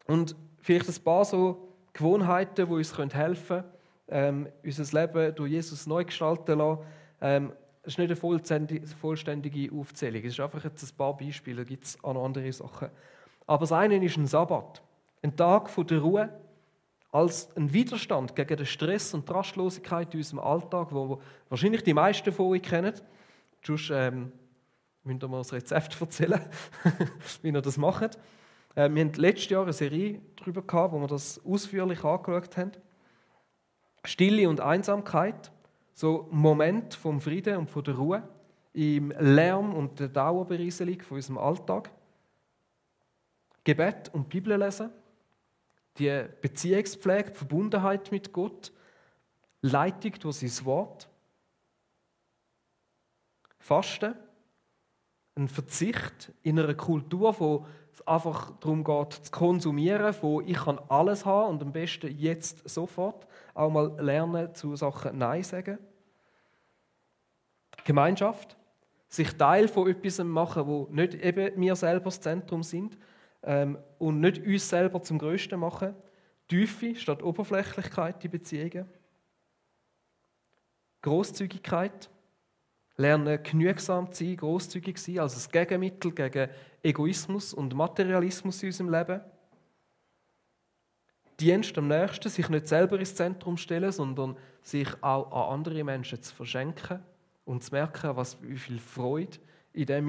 Und 0.07 0.35
vielleicht 0.61 0.89
ein 0.89 1.03
paar 1.03 1.25
so 1.25 1.75
Gewohnheiten, 1.93 2.67
die 2.67 2.73
uns 2.73 2.97
helfen 2.97 3.63
können, 3.63 3.63
ähm, 4.09 4.49
unser 4.63 5.01
Leben 5.01 5.35
durch 5.35 5.51
Jesus 5.51 5.87
neu 5.87 6.05
gestalten 6.05 6.57
lassen. 6.57 6.83
Ähm, 7.21 7.53
es 7.83 7.93
ist 7.93 7.99
nicht 7.99 8.23
eine 8.23 8.85
vollständige 8.99 9.73
Aufzählung, 9.73 10.21
es 10.23 10.33
ist 10.33 10.39
einfach 10.39 10.63
jetzt 10.63 10.83
ein 10.83 10.97
paar 10.97 11.15
Beispiele, 11.15 11.57
da 11.57 11.63
gibt 11.63 11.85
es 11.85 12.03
auch 12.03 12.13
noch 12.13 12.25
andere 12.25 12.51
Sachen. 12.51 12.89
Aber 13.47 13.61
das 13.61 13.71
eine 13.71 14.03
ist 14.03 14.17
ein 14.17 14.27
Sabbat, 14.27 14.83
ein 15.23 15.35
Tag 15.35 15.69
der 15.87 15.99
Ruhe, 15.99 16.29
als 17.11 17.55
ein 17.55 17.73
Widerstand 17.73 18.35
gegen 18.35 18.57
den 18.57 18.65
Stress 18.65 19.13
und 19.13 19.27
die 19.27 19.33
Rastlosigkeit 19.33 20.13
in 20.13 20.19
unserem 20.19 20.39
Alltag, 20.39 20.89
wo 20.91 21.21
wahrscheinlich 21.49 21.83
die 21.83 21.93
meisten 21.93 22.31
von 22.31 22.47
euch 22.47 22.61
kennen. 22.61 22.93
Sonst 23.65 23.89
ähm, 23.91 24.31
müsst 25.03 25.23
ihr 25.23 25.27
mal 25.27 25.37
das 25.37 25.53
Rezept 25.53 25.97
erzählen, 26.01 26.41
wie 27.41 27.49
ihr 27.49 27.61
das 27.61 27.77
macht. 27.77 28.19
Äh, 28.75 28.89
wir 28.93 29.05
hatten 29.05 29.19
letztes 29.19 29.49
Jahr 29.49 29.63
eine 29.63 29.73
Serie 29.73 30.21
darüber 30.35 30.61
gehabt, 30.61 30.93
wo 30.93 30.99
wir 30.99 31.07
das 31.07 31.43
ausführlich 31.45 32.03
angeschaut 32.03 32.57
haben. 32.57 32.71
Stille 34.03 34.47
und 34.47 34.61
Einsamkeit, 34.61 35.51
so 35.93 36.27
Moment 36.31 36.93
vom 36.93 37.19
Frieden 37.21 37.57
und 37.57 37.69
von 37.69 37.83
der 37.83 37.95
Ruhe 37.95 38.23
im 38.73 39.11
Lärm 39.17 39.73
und 39.73 39.99
der 39.99 40.09
Dauerberieselung 40.09 41.01
von 41.01 41.15
unserem 41.15 41.37
Alltag. 41.39 41.89
Gebet 43.67 44.07
und 44.13 44.29
Bibellesen, 44.29 44.89
die 45.97 46.23
Beziehungspflege, 46.41 47.31
die 47.31 47.37
Verbundenheit 47.37 48.09
mit 48.13 48.31
Gott, 48.31 48.71
Leitung 49.61 50.13
durch 50.21 50.37
sein 50.37 50.65
Wort, 50.65 51.09
Fasten, 53.59 54.15
ein 55.35 55.49
Verzicht 55.49 56.31
in 56.43 56.57
einer 56.57 56.75
Kultur, 56.75 57.37
wo 57.41 57.65
es 57.91 58.07
einfach 58.07 58.57
darum 58.61 58.85
geht, 58.85 59.11
zu 59.11 59.31
konsumieren, 59.31 60.15
wo 60.21 60.39
ich 60.39 60.55
kann 60.55 60.79
alles 60.87 61.25
haben 61.25 61.49
und 61.49 61.61
am 61.61 61.73
besten 61.73 62.17
jetzt 62.17 62.69
sofort 62.69 63.27
auch 63.53 63.69
mal 63.69 63.99
lernen, 63.99 64.55
zu 64.55 64.77
Sachen 64.77 65.17
Nein 65.17 65.43
sagen. 65.43 65.77
Gemeinschaft, 67.83 68.55
sich 69.09 69.35
Teil 69.35 69.67
von 69.67 69.89
etwas 69.89 70.23
machen, 70.23 70.67
wo 70.67 70.87
nicht 70.89 71.15
eben 71.15 71.59
wir 71.59 71.75
selber 71.75 72.05
das 72.05 72.21
Zentrum 72.21 72.63
sind 72.63 72.97
ähm, 73.43 73.77
und 73.97 74.19
nicht 74.19 74.45
uns 74.45 74.69
selber 74.69 75.01
zum 75.01 75.19
Größten 75.19 75.59
machen. 75.59 75.95
Tiefe 76.47 76.95
statt 76.95 77.21
Oberflächlichkeit 77.23 78.23
die 78.23 78.29
Beziehungen. 78.29 78.87
Großzügigkeit, 81.01 82.09
lernen 82.97 83.41
genügsam 83.43 84.11
zu 84.11 84.25
sein, 84.25 84.37
großzügig 84.37 84.97
zu 84.97 85.11
sein, 85.11 85.19
als 85.19 85.45
ein 85.45 85.51
Gegenmittel 85.51 86.11
gegen 86.11 86.49
Egoismus 86.81 87.53
und 87.53 87.75
Materialismus 87.75 88.63
in 88.63 88.69
unserem 88.69 88.89
Leben. 88.89 89.21
Dienst 91.39 91.77
am 91.77 91.87
nächsten, 91.87 92.29
sich 92.29 92.49
nicht 92.49 92.67
selber 92.67 92.97
ins 92.97 93.13
Zentrum 93.13 93.57
stellen, 93.57 93.91
sondern 93.91 94.35
sich 94.63 94.87
auch 95.01 95.31
an 95.31 95.59
andere 95.59 95.83
Menschen 95.83 96.21
zu 96.21 96.33
verschenken 96.33 97.03
und 97.45 97.63
zu 97.63 97.73
merken, 97.73 98.15
was, 98.15 98.41
wie 98.41 98.57
viel 98.57 98.79
Freude 98.79 99.37
in 99.73 99.85
dem 99.85 100.05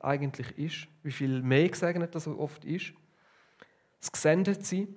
eigentlich 0.00 0.56
ist, 0.58 0.88
wie 1.02 1.12
viel 1.12 1.42
mehr 1.42 1.68
gesegnet 1.68 2.14
das 2.14 2.26
oft 2.26 2.64
ist. 2.64 2.92
Das 4.00 4.12
Gesendet 4.12 4.64
sein, 4.64 4.88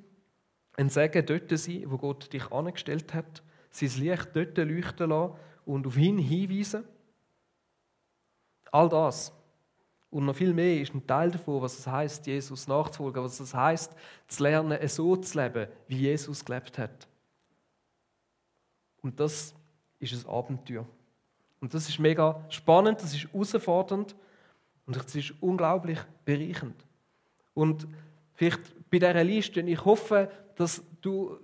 ein 0.77 0.89
Segen 0.89 1.25
dort 1.25 1.57
sein, 1.57 1.83
wo 1.87 1.97
Gott 1.97 2.31
dich 2.31 2.51
angestellt 2.51 3.13
hat, 3.13 3.43
sein 3.71 3.89
Licht 3.97 4.29
dort 4.33 4.57
leuchten 4.57 5.09
lassen 5.09 5.33
und 5.65 5.87
auf 5.87 5.97
ihn 5.97 6.17
hinweisen. 6.17 6.83
All 8.71 8.89
das 8.89 9.33
und 10.11 10.25
noch 10.25 10.35
viel 10.35 10.53
mehr 10.53 10.81
ist 10.81 10.93
ein 10.93 11.07
Teil 11.07 11.31
davon, 11.31 11.61
was 11.61 11.79
es 11.79 11.87
heißt, 11.87 12.27
Jesus 12.27 12.67
nachzufolgen, 12.67 13.23
was 13.23 13.39
es 13.39 13.53
heißt, 13.53 13.95
zu 14.27 14.43
lernen, 14.43 14.87
so 14.89 15.15
zu 15.15 15.41
leben, 15.41 15.67
wie 15.87 15.99
Jesus 15.99 16.43
gelebt 16.43 16.77
hat. 16.77 17.07
Und 19.01 19.17
das 19.19 19.55
ist 19.99 20.13
ein 20.13 20.29
Abenteuer. 20.29 20.85
Und 21.61 21.73
das 21.73 21.87
ist 21.87 21.97
mega 21.97 22.43
spannend, 22.49 23.01
das 23.01 23.13
ist 23.13 23.31
herausfordernd 23.31 24.13
und 24.91 25.05
es 25.05 25.15
ist 25.15 25.33
unglaublich 25.39 25.99
bereichend. 26.25 26.85
Und 27.53 27.87
vielleicht 28.33 28.89
bei 28.89 28.99
dieser 28.99 29.23
Liste, 29.23 29.61
ich 29.61 29.85
hoffe, 29.85 30.29
dass 30.55 30.83
du 30.99 31.39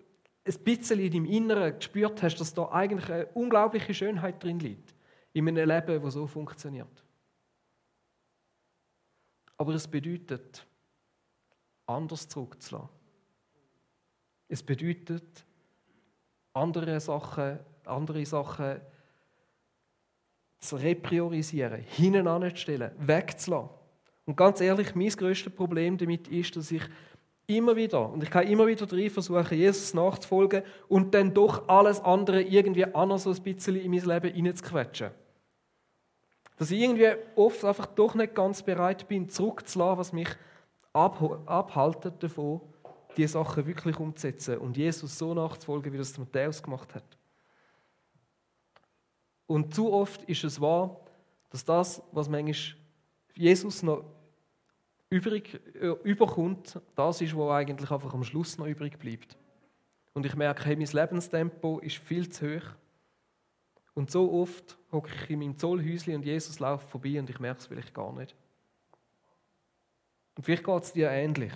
ein 0.46 0.64
bisschen 0.64 1.00
in 1.00 1.12
deinem 1.12 1.26
Inneren 1.26 1.76
gespürt 1.78 2.22
hast, 2.22 2.36
dass 2.38 2.54
da 2.54 2.70
eigentlich 2.70 3.10
eine 3.10 3.26
unglaubliche 3.28 3.94
Schönheit 3.94 4.44
drin 4.44 4.60
liegt. 4.60 4.94
In 5.32 5.48
einem 5.48 5.70
Leben, 5.70 6.04
das 6.04 6.14
so 6.14 6.28
funktioniert. 6.28 7.06
Aber 9.58 9.74
es 9.74 9.88
bedeutet, 9.88 10.66
anders 11.86 12.28
zurückzulassen. 12.28 12.90
Es 14.50 14.62
bedeutet, 14.62 15.46
andere 16.54 17.00
Sachen, 17.00 17.60
andere 17.86 18.26
Sachen 18.26 18.82
zu 20.60 20.76
repriorisieren, 20.76 21.82
hinten 21.82 22.28
anzustellen, 22.28 22.92
wegzulassen. 22.98 23.70
Und 24.26 24.36
ganz 24.36 24.60
ehrlich, 24.60 24.94
mein 24.96 25.10
größtes 25.10 25.54
Problem 25.54 25.98
damit 25.98 26.28
ist, 26.28 26.56
dass 26.56 26.72
ich 26.72 26.84
immer 27.48 27.76
wieder, 27.76 28.10
und 28.10 28.22
ich 28.22 28.30
kann 28.30 28.46
immer 28.48 28.68
wieder 28.68 28.86
drin 28.86 29.10
versuchen, 29.10 29.58
Jesus 29.58 29.94
nachzufolgen 29.94 30.64
und 30.90 31.14
dann 31.14 31.34
doch 31.34 31.68
alles 31.70 32.02
andere 32.02 32.42
irgendwie 32.42 32.86
anders 32.94 33.24
so 33.24 33.32
ein 33.32 33.42
bisschen 33.42 33.78
in 33.78 33.92
mein 33.92 34.02
Leben 34.02 34.34
hineinzuquetschen. 34.34 35.12
Dass 36.58 36.72
ich 36.72 36.82
irgendwie 36.82 37.14
oft 37.36 37.64
einfach 37.64 37.86
doch 37.86 38.16
nicht 38.16 38.36
ganz 38.36 38.62
bereit 38.62 39.08
bin, 39.08 39.30
zurückzulassen, 39.30 39.98
was 39.98 40.14
mich 40.14 40.30
abhaltet 40.92 42.22
davon, 42.22 42.62
diese 43.16 43.34
Sachen 43.34 43.66
wirklich 43.66 43.98
umzusetzen 44.00 44.58
und 44.58 44.76
Jesus 44.76 45.18
so 45.18 45.34
nachzufolgen, 45.34 45.94
wie 45.94 45.98
das 45.98 46.18
Matthäus 46.18 46.62
gemacht 46.62 46.94
hat. 46.96 47.17
Und 49.48 49.74
zu 49.74 49.92
oft 49.92 50.24
ist 50.24 50.44
es 50.44 50.62
wahr, 50.62 51.00
dass 51.50 51.64
das, 51.64 52.04
was 52.12 52.30
manchmal 52.30 52.78
Jesus 53.34 53.82
noch 53.82 54.04
übrig, 55.10 55.60
äh, 55.76 55.88
überkommt, 56.04 56.80
das 56.96 57.22
ist, 57.22 57.36
was 57.36 57.52
eigentlich 57.52 57.90
einfach 57.90 58.14
am 58.14 58.24
Schluss 58.24 58.58
noch 58.58 58.68
übrig 58.68 59.00
bleibt. 59.00 59.38
Und 60.14 60.26
ich 60.26 60.36
merke, 60.36 60.66
hey, 60.66 60.76
mein 60.76 60.88
Lebenstempo 60.88 61.80
ist 61.80 61.98
viel 61.98 62.30
zu 62.30 62.58
hoch. 62.58 62.76
Und 63.94 64.12
so 64.12 64.32
oft 64.32 64.78
hocke 64.92 65.10
ich 65.14 65.30
in 65.30 65.40
meinem 65.40 65.58
Zollhäuschen 65.58 66.16
und 66.16 66.26
Jesus 66.26 66.60
läuft 66.60 66.90
vorbei 66.90 67.20
und 67.20 67.30
ich 67.30 67.40
merke 67.40 67.60
es 67.60 67.68
vielleicht 67.68 67.94
gar 67.94 68.14
nicht. 68.14 68.36
Und 70.36 70.44
vielleicht 70.44 70.64
geht 70.64 70.84
es 70.84 70.94
dir 70.94 71.10
ähnlich. 71.10 71.54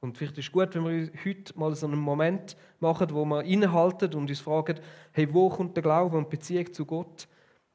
Und 0.00 0.16
vielleicht 0.16 0.38
ist 0.38 0.46
es 0.46 0.52
gut, 0.52 0.74
wenn 0.74 0.84
wir 0.84 1.10
heute 1.24 1.58
mal 1.58 1.74
so 1.74 1.86
einen 1.86 2.00
Moment 2.00 2.56
machen, 2.78 3.10
wo 3.12 3.24
wir 3.24 3.44
innehalten 3.44 4.14
und 4.14 4.30
uns 4.30 4.40
fragen, 4.40 4.80
hey, 5.12 5.32
wo 5.32 5.50
kommt 5.50 5.76
der 5.76 5.82
Glaube 5.82 6.16
und 6.16 6.30
Beziehung 6.30 6.72
zu 6.72 6.86
Gott 6.86 7.28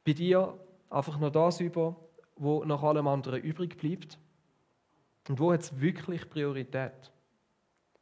bei 0.03 0.13
dir 0.13 0.57
einfach 0.89 1.19
noch 1.19 1.31
das 1.31 1.59
über, 1.59 1.95
wo 2.35 2.63
nach 2.63 2.81
allem 2.81 3.07
anderen 3.07 3.41
übrig 3.41 3.77
bleibt? 3.77 4.17
Und 5.29 5.39
wo 5.39 5.53
hat 5.53 5.61
es 5.61 5.79
wirklich 5.79 6.27
Priorität? 6.29 7.11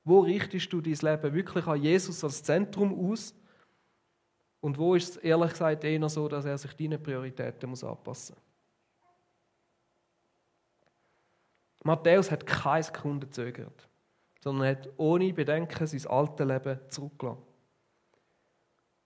Wo 0.05 0.19
richtest 0.19 0.71
du 0.71 0.81
dein 0.81 0.93
Leben 0.93 1.33
wirklich 1.33 1.65
an 1.65 1.81
Jesus 1.81 2.23
als 2.23 2.43
Zentrum 2.43 3.11
aus? 3.11 3.33
Und 4.59 4.77
wo 4.77 4.95
ist 4.95 5.09
es 5.09 5.17
ehrlich 5.17 5.51
gesagt 5.51 5.83
eher 5.83 6.09
so, 6.09 6.27
dass 6.27 6.45
er 6.45 6.57
sich 6.57 6.73
deinen 6.73 7.01
Prioritäten 7.01 7.69
muss 7.69 7.83
anpassen 7.83 8.35
muss? 8.35 8.43
Matthäus 11.83 12.31
hat 12.31 12.45
keine 12.45 12.83
Sekunde 12.83 13.27
gezögert, 13.27 13.89
sondern 14.43 14.67
hat 14.67 14.89
ohne 14.97 15.31
Bedenken 15.31 15.87
sein 15.87 16.11
altes 16.11 16.45
Leben 16.45 16.77
zurückgelassen. 16.89 17.41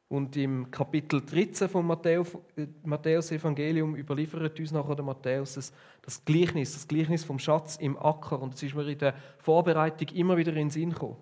Und 0.08 0.36
im 0.36 0.72
Kapitel 0.72 1.22
13 1.22 1.70
vom 1.70 1.86
Matthäus-Evangelium 1.86 3.96
überliefert 3.96 4.60
uns 4.60 4.72
nachher 4.72 4.96
der 4.96 5.06
Matthäus 5.06 5.72
das 6.02 6.26
Gleichnis, 6.26 6.74
das 6.74 6.88
Gleichnis 6.88 7.24
vom 7.24 7.38
Schatz 7.38 7.76
im 7.76 8.00
Acker. 8.00 8.42
Und 8.42 8.56
das 8.56 8.64
ist 8.64 8.74
mir 8.74 8.90
in 8.90 8.98
der 8.98 9.14
Vorbereitung 9.38 10.08
immer 10.16 10.38
wieder 10.38 10.54
in 10.54 10.58
den 10.58 10.72
Sinn 10.72 10.90
gekommen. 10.90 11.18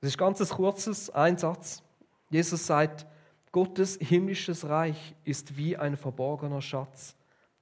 Das 0.00 0.10
ist 0.10 0.18
ganz 0.18 0.40
ein 0.40 0.48
kurzes 0.48 1.08
Einsatz. 1.10 1.84
Jesus 2.30 2.66
sagt, 2.66 3.06
Gottes 3.52 3.96
himmlisches 4.00 4.68
Reich 4.68 5.14
ist 5.22 5.56
wie 5.56 5.76
ein 5.76 5.96
verborgener 5.96 6.62
Schatz, 6.62 7.14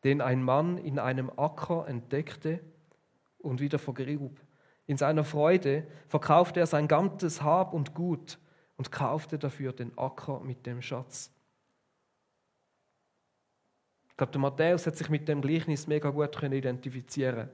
den 0.03 0.23
ein 0.23 0.43
Mann 0.43 0.79
in 0.79 0.99
einem 0.99 1.31
Acker 1.37 1.87
entdeckte 1.89 2.61
und 3.39 3.61
wieder 3.61 3.79
vergrub. 3.79 4.41
In 4.89 4.97
seiner 4.97 5.23
Freude 5.23 5.87
verkaufte 6.09 6.61
er 6.61 6.67
sein 6.67 6.89
ganzes 6.89 7.43
Hab 7.43 7.75
und 7.75 7.95
Gut 7.95 8.39
und 8.79 8.91
kaufte 8.91 9.39
dafür 9.39 9.75
den 9.75 9.97
Acker 9.99 10.41
mit 10.41 10.65
dem 10.65 10.81
Schatz. 10.81 11.31
Ich 14.09 14.17
glaube, 14.17 14.33
der 14.33 14.41
Matthäus 14.41 14.87
hat 14.87 14.97
sich 14.97 15.11
mit 15.11 15.29
dem 15.29 15.43
Gleichnis 15.43 15.87
mega 15.87 16.09
gut 16.09 16.43
identifizieren 16.43 17.51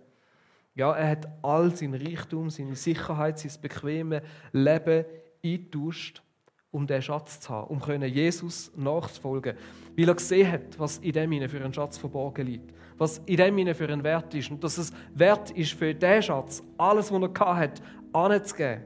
Ja, 0.77 0.95
er 0.95 1.11
hat 1.11 1.29
all 1.43 1.75
sein 1.75 1.95
Reichtum, 1.95 2.51
seine 2.51 2.77
Sicherheit, 2.77 3.41
sein 3.41 3.61
bequeme 3.61 4.23
Leben 4.53 5.05
eingetauscht, 5.45 6.23
um 6.75 6.89
den 6.89 7.01
Schatz 7.01 7.39
zu 7.39 7.51
haben, 7.51 7.69
um 7.69 7.81
können 7.81 8.13
Jesus 8.13 8.73
nachzufolgen, 8.77 9.55
weil 9.97 10.09
er 10.09 10.15
gesehen 10.15 10.51
hat, 10.51 10.77
was 10.77 10.99
in 10.99 11.13
dem 11.13 11.49
für 11.49 11.65
einen 11.65 11.73
Schatz 11.73 11.97
verborgen 11.97 12.47
liegt, 12.49 12.75
was 12.99 13.19
in 13.27 13.37
dem 13.37 13.75
für 13.75 13.89
einen 13.89 14.03
Wert 14.03 14.35
ist. 14.35 14.51
Und 14.51 14.65
dass 14.65 14.77
es 14.77 14.93
wert 15.15 15.53
ist 15.53 15.73
für 15.73 15.95
diesen 15.95 16.23
Schatz, 16.23 16.65
alles, 16.77 17.13
was 17.13 17.23
er 17.23 17.57
hat, 17.57 17.81
anzugeben. 18.13 18.83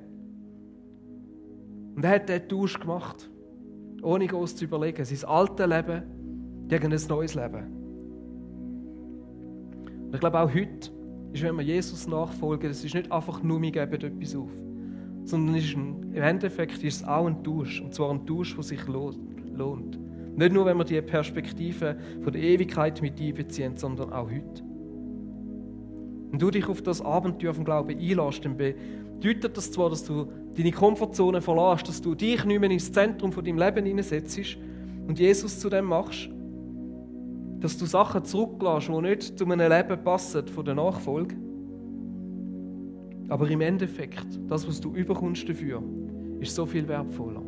Und 1.96 2.04
er 2.04 2.10
hat 2.10 2.28
diesen 2.28 2.48
Tausch 2.48 2.78
gemacht, 2.78 3.30
ohne 4.02 4.26
groß 4.26 4.54
zu 4.54 4.66
überlegen, 4.66 5.02
sein 5.04 5.28
altes 5.28 5.66
Leben 5.66 6.68
gegen 6.68 6.92
ein 6.92 7.02
neues 7.08 7.34
Leben. 7.34 7.78
Und 10.08 10.14
ich 10.14 10.20
glaube 10.20 10.40
auch 10.40 10.52
heute 10.52 10.90
ist, 11.32 11.42
wenn 11.42 11.56
wir 11.56 11.64
Jesus 11.64 12.06
nachfolgen, 12.06 12.70
es 12.70 12.84
ist 12.84 12.94
nicht 12.94 13.10
einfach 13.10 13.42
nur, 13.42 13.62
wir 13.62 13.72
geben 13.72 13.94
etwas 13.94 14.36
auf 14.36 14.50
sondern 15.28 15.56
ist 15.56 15.76
ein, 15.76 16.12
im 16.14 16.22
Endeffekt 16.22 16.82
ist 16.82 17.02
es 17.02 17.04
auch 17.04 17.26
ein 17.26 17.44
Tausch. 17.44 17.80
Und 17.80 17.94
zwar 17.94 18.10
ein 18.10 18.26
Tausch, 18.26 18.54
der 18.54 18.64
sich 18.64 18.80
lohnt. 18.86 19.98
Nicht 20.36 20.52
nur, 20.52 20.66
wenn 20.66 20.78
wir 20.78 20.84
die 20.84 21.00
Perspektive 21.02 21.96
von 22.22 22.32
der 22.32 22.42
Ewigkeit 22.42 23.02
mit 23.02 23.20
einbeziehen, 23.20 23.76
sondern 23.76 24.12
auch 24.12 24.30
heute. 24.30 24.62
Wenn 26.30 26.38
du 26.38 26.50
dich 26.50 26.68
auf 26.68 26.82
das 26.82 27.00
Abenteuer 27.00 27.54
vom 27.54 27.64
Glauben 27.64 27.98
einlässt, 27.98 28.44
dann 28.44 28.56
bedeutet 28.56 29.56
das 29.56 29.70
zwar, 29.72 29.90
dass 29.90 30.04
du 30.04 30.30
deine 30.56 30.72
Komfortzone 30.72 31.40
verlässt, 31.40 31.88
dass 31.88 32.00
du 32.00 32.14
dich 32.14 32.44
nicht 32.44 32.60
mehr 32.60 32.70
ins 32.70 32.92
Zentrum 32.92 33.32
von 33.32 33.44
deinem 33.44 33.58
Leben 33.58 33.86
hineinsetzt 33.86 34.56
und 35.06 35.18
Jesus 35.18 35.58
zu 35.58 35.68
dem 35.68 35.86
machst, 35.86 36.28
dass 37.60 37.76
du 37.76 37.86
Sachen 37.86 38.24
zurücklässt, 38.24 38.88
die 38.88 39.00
nicht 39.00 39.38
zu 39.38 39.44
einem 39.44 39.70
Leben 39.70 40.02
passen 40.04 40.46
von 40.46 40.64
der 40.64 40.74
Nachfolge. 40.74 41.36
Aber 43.28 43.48
im 43.50 43.60
Endeffekt, 43.60 44.40
das, 44.48 44.66
was 44.66 44.80
du 44.80 44.94
überkommst 44.94 45.48
dafür, 45.48 45.82
ist 46.40 46.54
so 46.54 46.64
viel 46.64 46.88
wertvoller. 46.88 47.42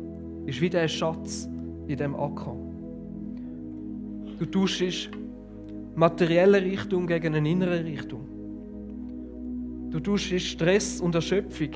Ist 0.45 0.61
wie 0.61 0.69
der 0.69 0.87
Schatz 0.87 1.49
in 1.87 1.97
dem 1.97 2.15
Acker. 2.15 2.55
Du 4.37 4.45
tauschst 4.45 5.09
materielle 5.95 6.61
Richtung 6.61 7.07
gegen 7.07 7.35
eine 7.35 7.49
innere 7.49 7.83
Richtung. 7.83 8.21
Du 9.89 9.99
tauschst 9.99 10.39
Stress 10.39 11.01
und 11.01 11.15
Erschöpfung 11.15 11.71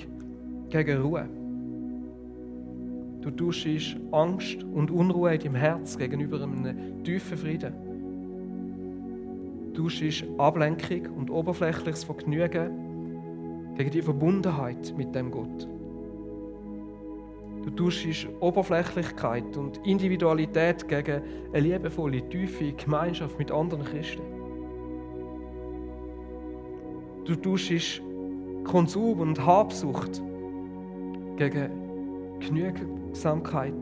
gegen 0.69 1.01
Ruhe. 1.01 1.27
Du 3.21 3.31
tauschst 3.31 3.97
Angst 4.11 4.63
und 4.63 4.91
Unruhe 4.91 5.33
in 5.33 5.39
deinem 5.39 5.55
Herz 5.55 5.97
gegenüber 5.97 6.41
einem 6.41 7.03
tiefen 7.03 7.37
Frieden. 7.37 7.73
Du 9.73 9.83
tauschst 9.83 10.25
Ablenkung 10.37 11.07
und 11.17 11.29
oberflächliches 11.31 12.03
Vergnügen 12.03 12.84
gegen 13.75 13.91
die 13.91 14.01
Verbundenheit 14.01 14.93
mit 14.97 15.13
dem 15.13 15.31
Gott. 15.31 15.67
Du 17.63 17.71
tauschst 17.71 18.27
Oberflächlichkeit 18.41 19.57
und 19.57 19.85
Individualität 19.85 20.87
gegen 20.87 21.21
eine 21.51 21.59
liebevolle, 21.59 22.27
tiefe 22.29 22.73
Gemeinschaft 22.73 23.39
mit 23.39 23.51
anderen 23.51 23.83
Christen. 23.85 24.21
Du 27.25 27.35
tauschst 27.35 28.03
Konsum 28.65 29.19
und 29.19 29.43
Habsucht 29.43 30.21
gegen 31.37 31.71
Genügsamkeit 32.39 33.73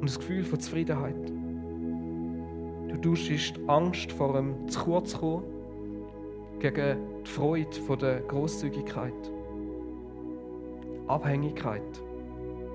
und 0.00 0.04
das 0.04 0.18
Gefühl 0.18 0.42
von 0.44 0.58
Zufriedenheit. 0.58 1.32
Du 2.88 2.96
tauschst 3.00 3.60
Angst 3.68 4.10
vor 4.10 4.36
einem 4.36 4.68
zu 4.68 4.80
kurz 4.80 5.16
kommen 5.16 5.44
gegen 6.58 6.98
die 7.24 7.30
Freude 7.30 7.72
von 7.86 7.98
der 8.00 8.20
Großzügigkeit. 8.22 9.37
Abhängigkeit 11.08 12.02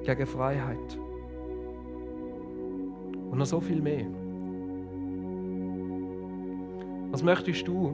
gegen 0.03 0.25
Freiheit. 0.25 0.99
Und 3.31 3.37
noch 3.37 3.45
so 3.45 3.59
viel 3.59 3.81
mehr. 3.81 4.05
Was 7.11 7.23
möchtest 7.23 7.67
du 7.67 7.93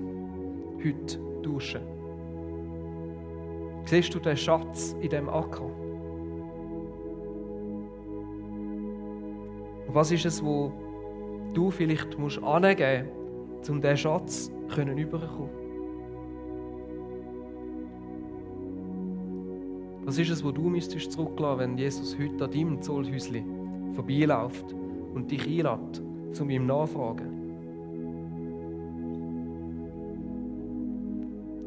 heute 0.83 1.19
tauschen? 1.43 1.81
Siehst 3.85 4.13
du 4.13 4.19
den 4.19 4.37
Schatz 4.37 4.95
in 5.01 5.09
dem 5.09 5.29
Acker? 5.29 5.65
Und 9.87 9.95
was 9.95 10.11
ist 10.11 10.25
es, 10.25 10.43
wo 10.43 10.71
du 11.53 11.71
vielleicht 11.71 12.17
musst 12.19 12.41
angeben 12.43 13.09
musst, 13.57 13.69
um 13.69 13.81
diesen 13.81 13.97
Schatz 13.97 14.51
zu 14.69 14.81
überkommen? 14.81 15.58
Was 20.09 20.17
ist 20.17 20.31
es, 20.31 20.43
wo 20.43 20.51
du 20.51 20.63
müsstest 20.71 21.11
zurücklassen, 21.11 21.59
wenn 21.59 21.77
Jesus 21.77 22.17
heute 22.17 22.45
an 22.45 22.49
deinem 22.49 22.81
Zollhäusli 22.81 23.45
vorbeiläuft 23.93 24.73
und 25.13 25.29
dich 25.29 25.45
einlädt, 25.45 26.01
zu 26.31 26.49
ihm 26.49 26.65
nachfragen? 26.65 27.27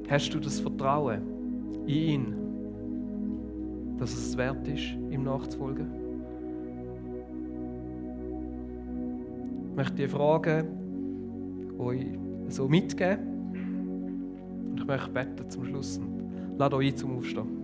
Hast 0.09 0.35
du 0.35 0.41
das 0.41 0.59
Vertrauen 0.59 1.23
in 1.87 1.89
ihn, 1.89 2.35
dass 3.99 4.13
es 4.13 4.37
wert 4.37 4.67
ist, 4.67 4.97
ihm 5.09 5.23
nachzufolgen? 5.23 5.87
Ich 9.71 9.77
möchte 9.77 9.95
die 9.95 10.09
Fragen 10.09 10.67
euch 11.79 12.07
so 12.49 12.67
mitgeben 12.67 13.21
und 14.73 14.81
ich 14.81 14.85
möchte 14.85 15.13
beten 15.13 15.49
zum 15.49 15.65
Schluss. 15.65 16.01
Lade 16.59 16.75
euch 16.75 16.89
ein 16.89 16.97
zum 16.97 17.17
Aufstehen. 17.19 17.62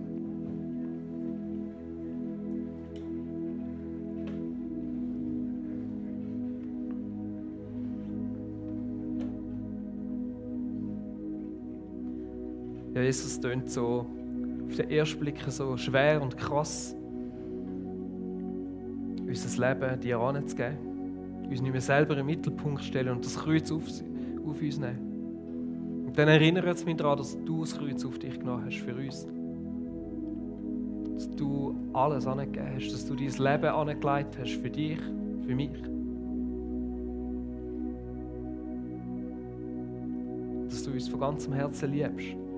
Ja, 12.99 13.05
Jesus 13.05 13.39
tönt 13.39 13.69
so 13.69 14.05
auf 14.67 14.75
den 14.75 14.89
ersten 14.89 15.21
Blick 15.21 15.37
so 15.47 15.77
schwer 15.77 16.21
und 16.21 16.35
krass, 16.35 16.93
unser 19.25 19.69
Leben 19.69 20.01
dir 20.01 20.19
anzugeben, 20.19 20.77
uns 21.49 21.61
nicht 21.61 21.71
mehr 21.71 21.79
selber 21.79 22.17
im 22.17 22.25
Mittelpunkt 22.25 22.83
stellen 22.83 23.15
und 23.15 23.23
das 23.23 23.37
Kreuz 23.37 23.71
auf, 23.71 23.83
auf 24.45 24.61
uns 24.61 24.79
nehmen. 24.79 26.03
Und 26.07 26.17
dann 26.17 26.27
erinnert 26.27 26.65
es 26.65 26.83
mich 26.83 26.97
daran, 26.97 27.19
dass 27.19 27.37
du 27.45 27.61
das 27.61 27.77
Kreuz 27.77 28.03
auf 28.03 28.19
dich 28.19 28.37
genommen 28.37 28.65
hast 28.65 28.79
für 28.79 28.93
uns. 28.93 29.25
Dass 31.13 31.29
du 31.37 31.73
alles 31.93 32.27
angegeben 32.27 32.67
hast, 32.75 32.91
dass 32.91 33.05
du 33.05 33.15
dein 33.15 33.27
Leben 33.27 33.73
angelegt 33.73 34.37
hast 34.37 34.61
für 34.61 34.69
dich, 34.69 34.99
für 35.47 35.55
mich. 35.55 35.71
Dass 40.67 40.83
du 40.83 40.91
uns 40.91 41.07
von 41.07 41.19
ganzem 41.21 41.53
Herzen 41.53 41.93
liebst. 41.93 42.48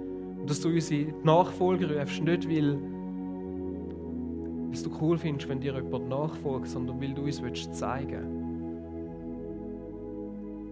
Und 0.41 0.49
dass 0.49 0.59
du 0.59 0.69
unsere 0.69 1.13
Nachfolger 1.23 2.01
rufst, 2.01 2.21
nicht 2.21 2.49
weil 2.49 2.77
es 4.71 4.83
du 4.83 4.91
cool 5.01 5.17
findest, 5.17 5.49
wenn 5.49 5.59
dir 5.59 5.73
jemand 5.73 6.09
nachfolgt, 6.09 6.67
sondern 6.67 7.01
weil 7.01 7.13
du 7.13 7.23
uns 7.23 7.41
willst 7.41 7.73
zeigen 7.75 8.41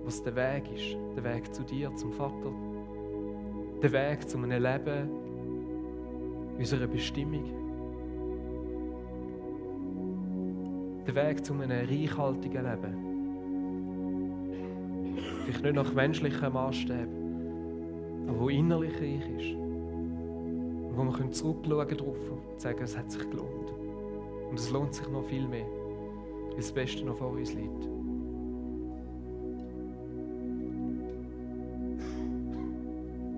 was 0.09 0.23
der 0.23 0.35
Weg 0.35 0.63
ist. 0.73 0.97
Der 1.15 1.23
Weg 1.23 1.53
zu 1.53 1.61
dir, 1.61 1.95
zum 1.95 2.11
Vater. 2.11 2.51
Der 3.83 3.91
Weg 3.91 4.27
zu 4.27 4.39
einem 4.39 4.63
Leben, 4.63 5.07
unserer 6.57 6.87
Bestimmung. 6.87 7.43
Der 11.05 11.13
Weg 11.13 11.45
zu 11.45 11.53
einem 11.53 11.69
reichhaltigen 11.69 12.65
Leben. 12.65 12.95
Vielleicht 15.45 15.63
nicht 15.63 15.75
nach 15.75 15.93
menschlichen 15.93 16.53
Maßstäben, 16.53 17.28
aber 18.27 18.39
wo 18.39 18.49
innerlich 18.49 18.93
reich 18.95 19.29
ist. 19.37 19.55
Und 19.55 20.93
wo 20.95 21.03
wir 21.03 21.31
zurückschauen 21.31 21.97
darauf 21.97 22.31
und 22.31 22.59
sagen, 22.59 22.83
es 22.83 22.97
hat 22.97 23.11
sich 23.11 23.29
gelohnt. 23.29 23.73
Und 24.49 24.59
es 24.59 24.71
lohnt 24.71 24.93
sich 24.93 25.07
noch 25.09 25.23
viel 25.23 25.47
mehr, 25.47 25.65
weil 26.47 26.55
das 26.57 26.71
Beste 26.71 27.05
noch 27.05 27.17
vor 27.17 27.31
uns 27.31 27.53
liegt. 27.53 27.89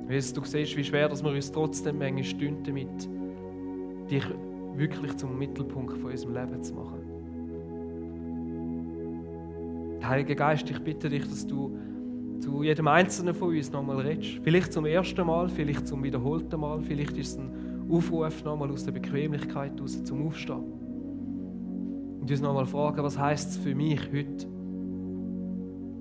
Jesus, 0.10 0.34
du 0.34 0.44
siehst, 0.44 0.76
wie 0.76 0.84
schwer 0.84 1.08
dass 1.08 1.24
wir 1.24 1.32
uns 1.32 1.52
trotzdem 1.52 1.98
manchmal 1.98 2.24
stünden 2.26 2.64
damit, 2.66 3.10
dich 4.10 4.26
wirklich 4.76 5.16
zum 5.16 5.38
Mittelpunkt 5.38 5.98
von 5.98 6.12
unserem 6.12 6.34
Leben 6.34 6.62
zu 6.64 6.74
machen. 6.74 7.00
Heiliger 10.04 10.36
Geist, 10.36 10.70
ich 10.70 10.80
bitte 10.80 11.08
dich, 11.10 11.24
dass 11.28 11.48
du 11.48 11.78
zu 12.42 12.64
jedem 12.64 12.88
Einzelnen 12.88 13.36
von 13.36 13.56
uns 13.56 13.72
nochmal 13.72 14.00
redest. 14.00 14.39
Vielleicht 14.44 14.74
zum 14.74 14.86
ersten 14.86 15.26
Mal, 15.26 15.48
vielleicht 15.48 15.88
zum 15.88 16.04
wiederholten 16.04 16.60
Mal, 16.60 16.82
vielleicht 16.82 17.16
ist 17.18 17.34
es 17.34 17.38
ein 17.38 17.86
Aufruf 17.89 18.44
nochmal 18.44 18.72
aus 18.72 18.84
der 18.84 18.94
Bequemlichkeit 18.94 19.80
raus 19.80 20.04
zum 20.04 20.28
Aufstehen. 20.28 20.64
Und 22.20 22.30
uns 22.30 22.42
nochmal 22.42 22.66
fragen, 22.66 23.04
was 23.04 23.18
heißt 23.18 23.52
es 23.52 23.58
für 23.58 23.76
mich 23.76 24.02
heute, 24.12 24.48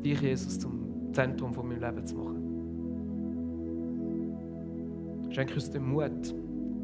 dich, 0.02 0.20
Jesus, 0.20 0.58
zum 0.58 1.12
Zentrum 1.12 1.52
von 1.52 1.68
meinem 1.68 1.80
Leben 1.80 2.06
zu 2.06 2.16
machen. 2.16 2.40
Schenke 5.30 5.54
uns 5.54 5.70
den 5.70 5.84
Mut, 5.84 6.34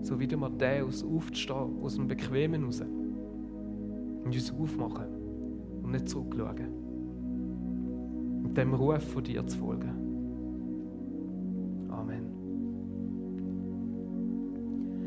so 0.03 0.21
wie 0.21 0.27
der 0.27 0.39
Matthäus, 0.39 1.03
aufzustehen, 1.03 1.83
aus 1.83 1.95
dem 1.97 2.07
Bequemen 2.09 2.65
raus. 2.65 2.83
Und 2.83 4.35
uns 4.35 4.53
aufmachen 4.53 5.07
und 5.83 5.93
nicht 5.93 6.09
zurückschauen. 6.09 6.76
Dem 8.57 8.73
Ruf 8.73 9.13
von 9.13 9.23
dir 9.23 9.47
zu 9.47 9.59
folgen. 9.59 9.96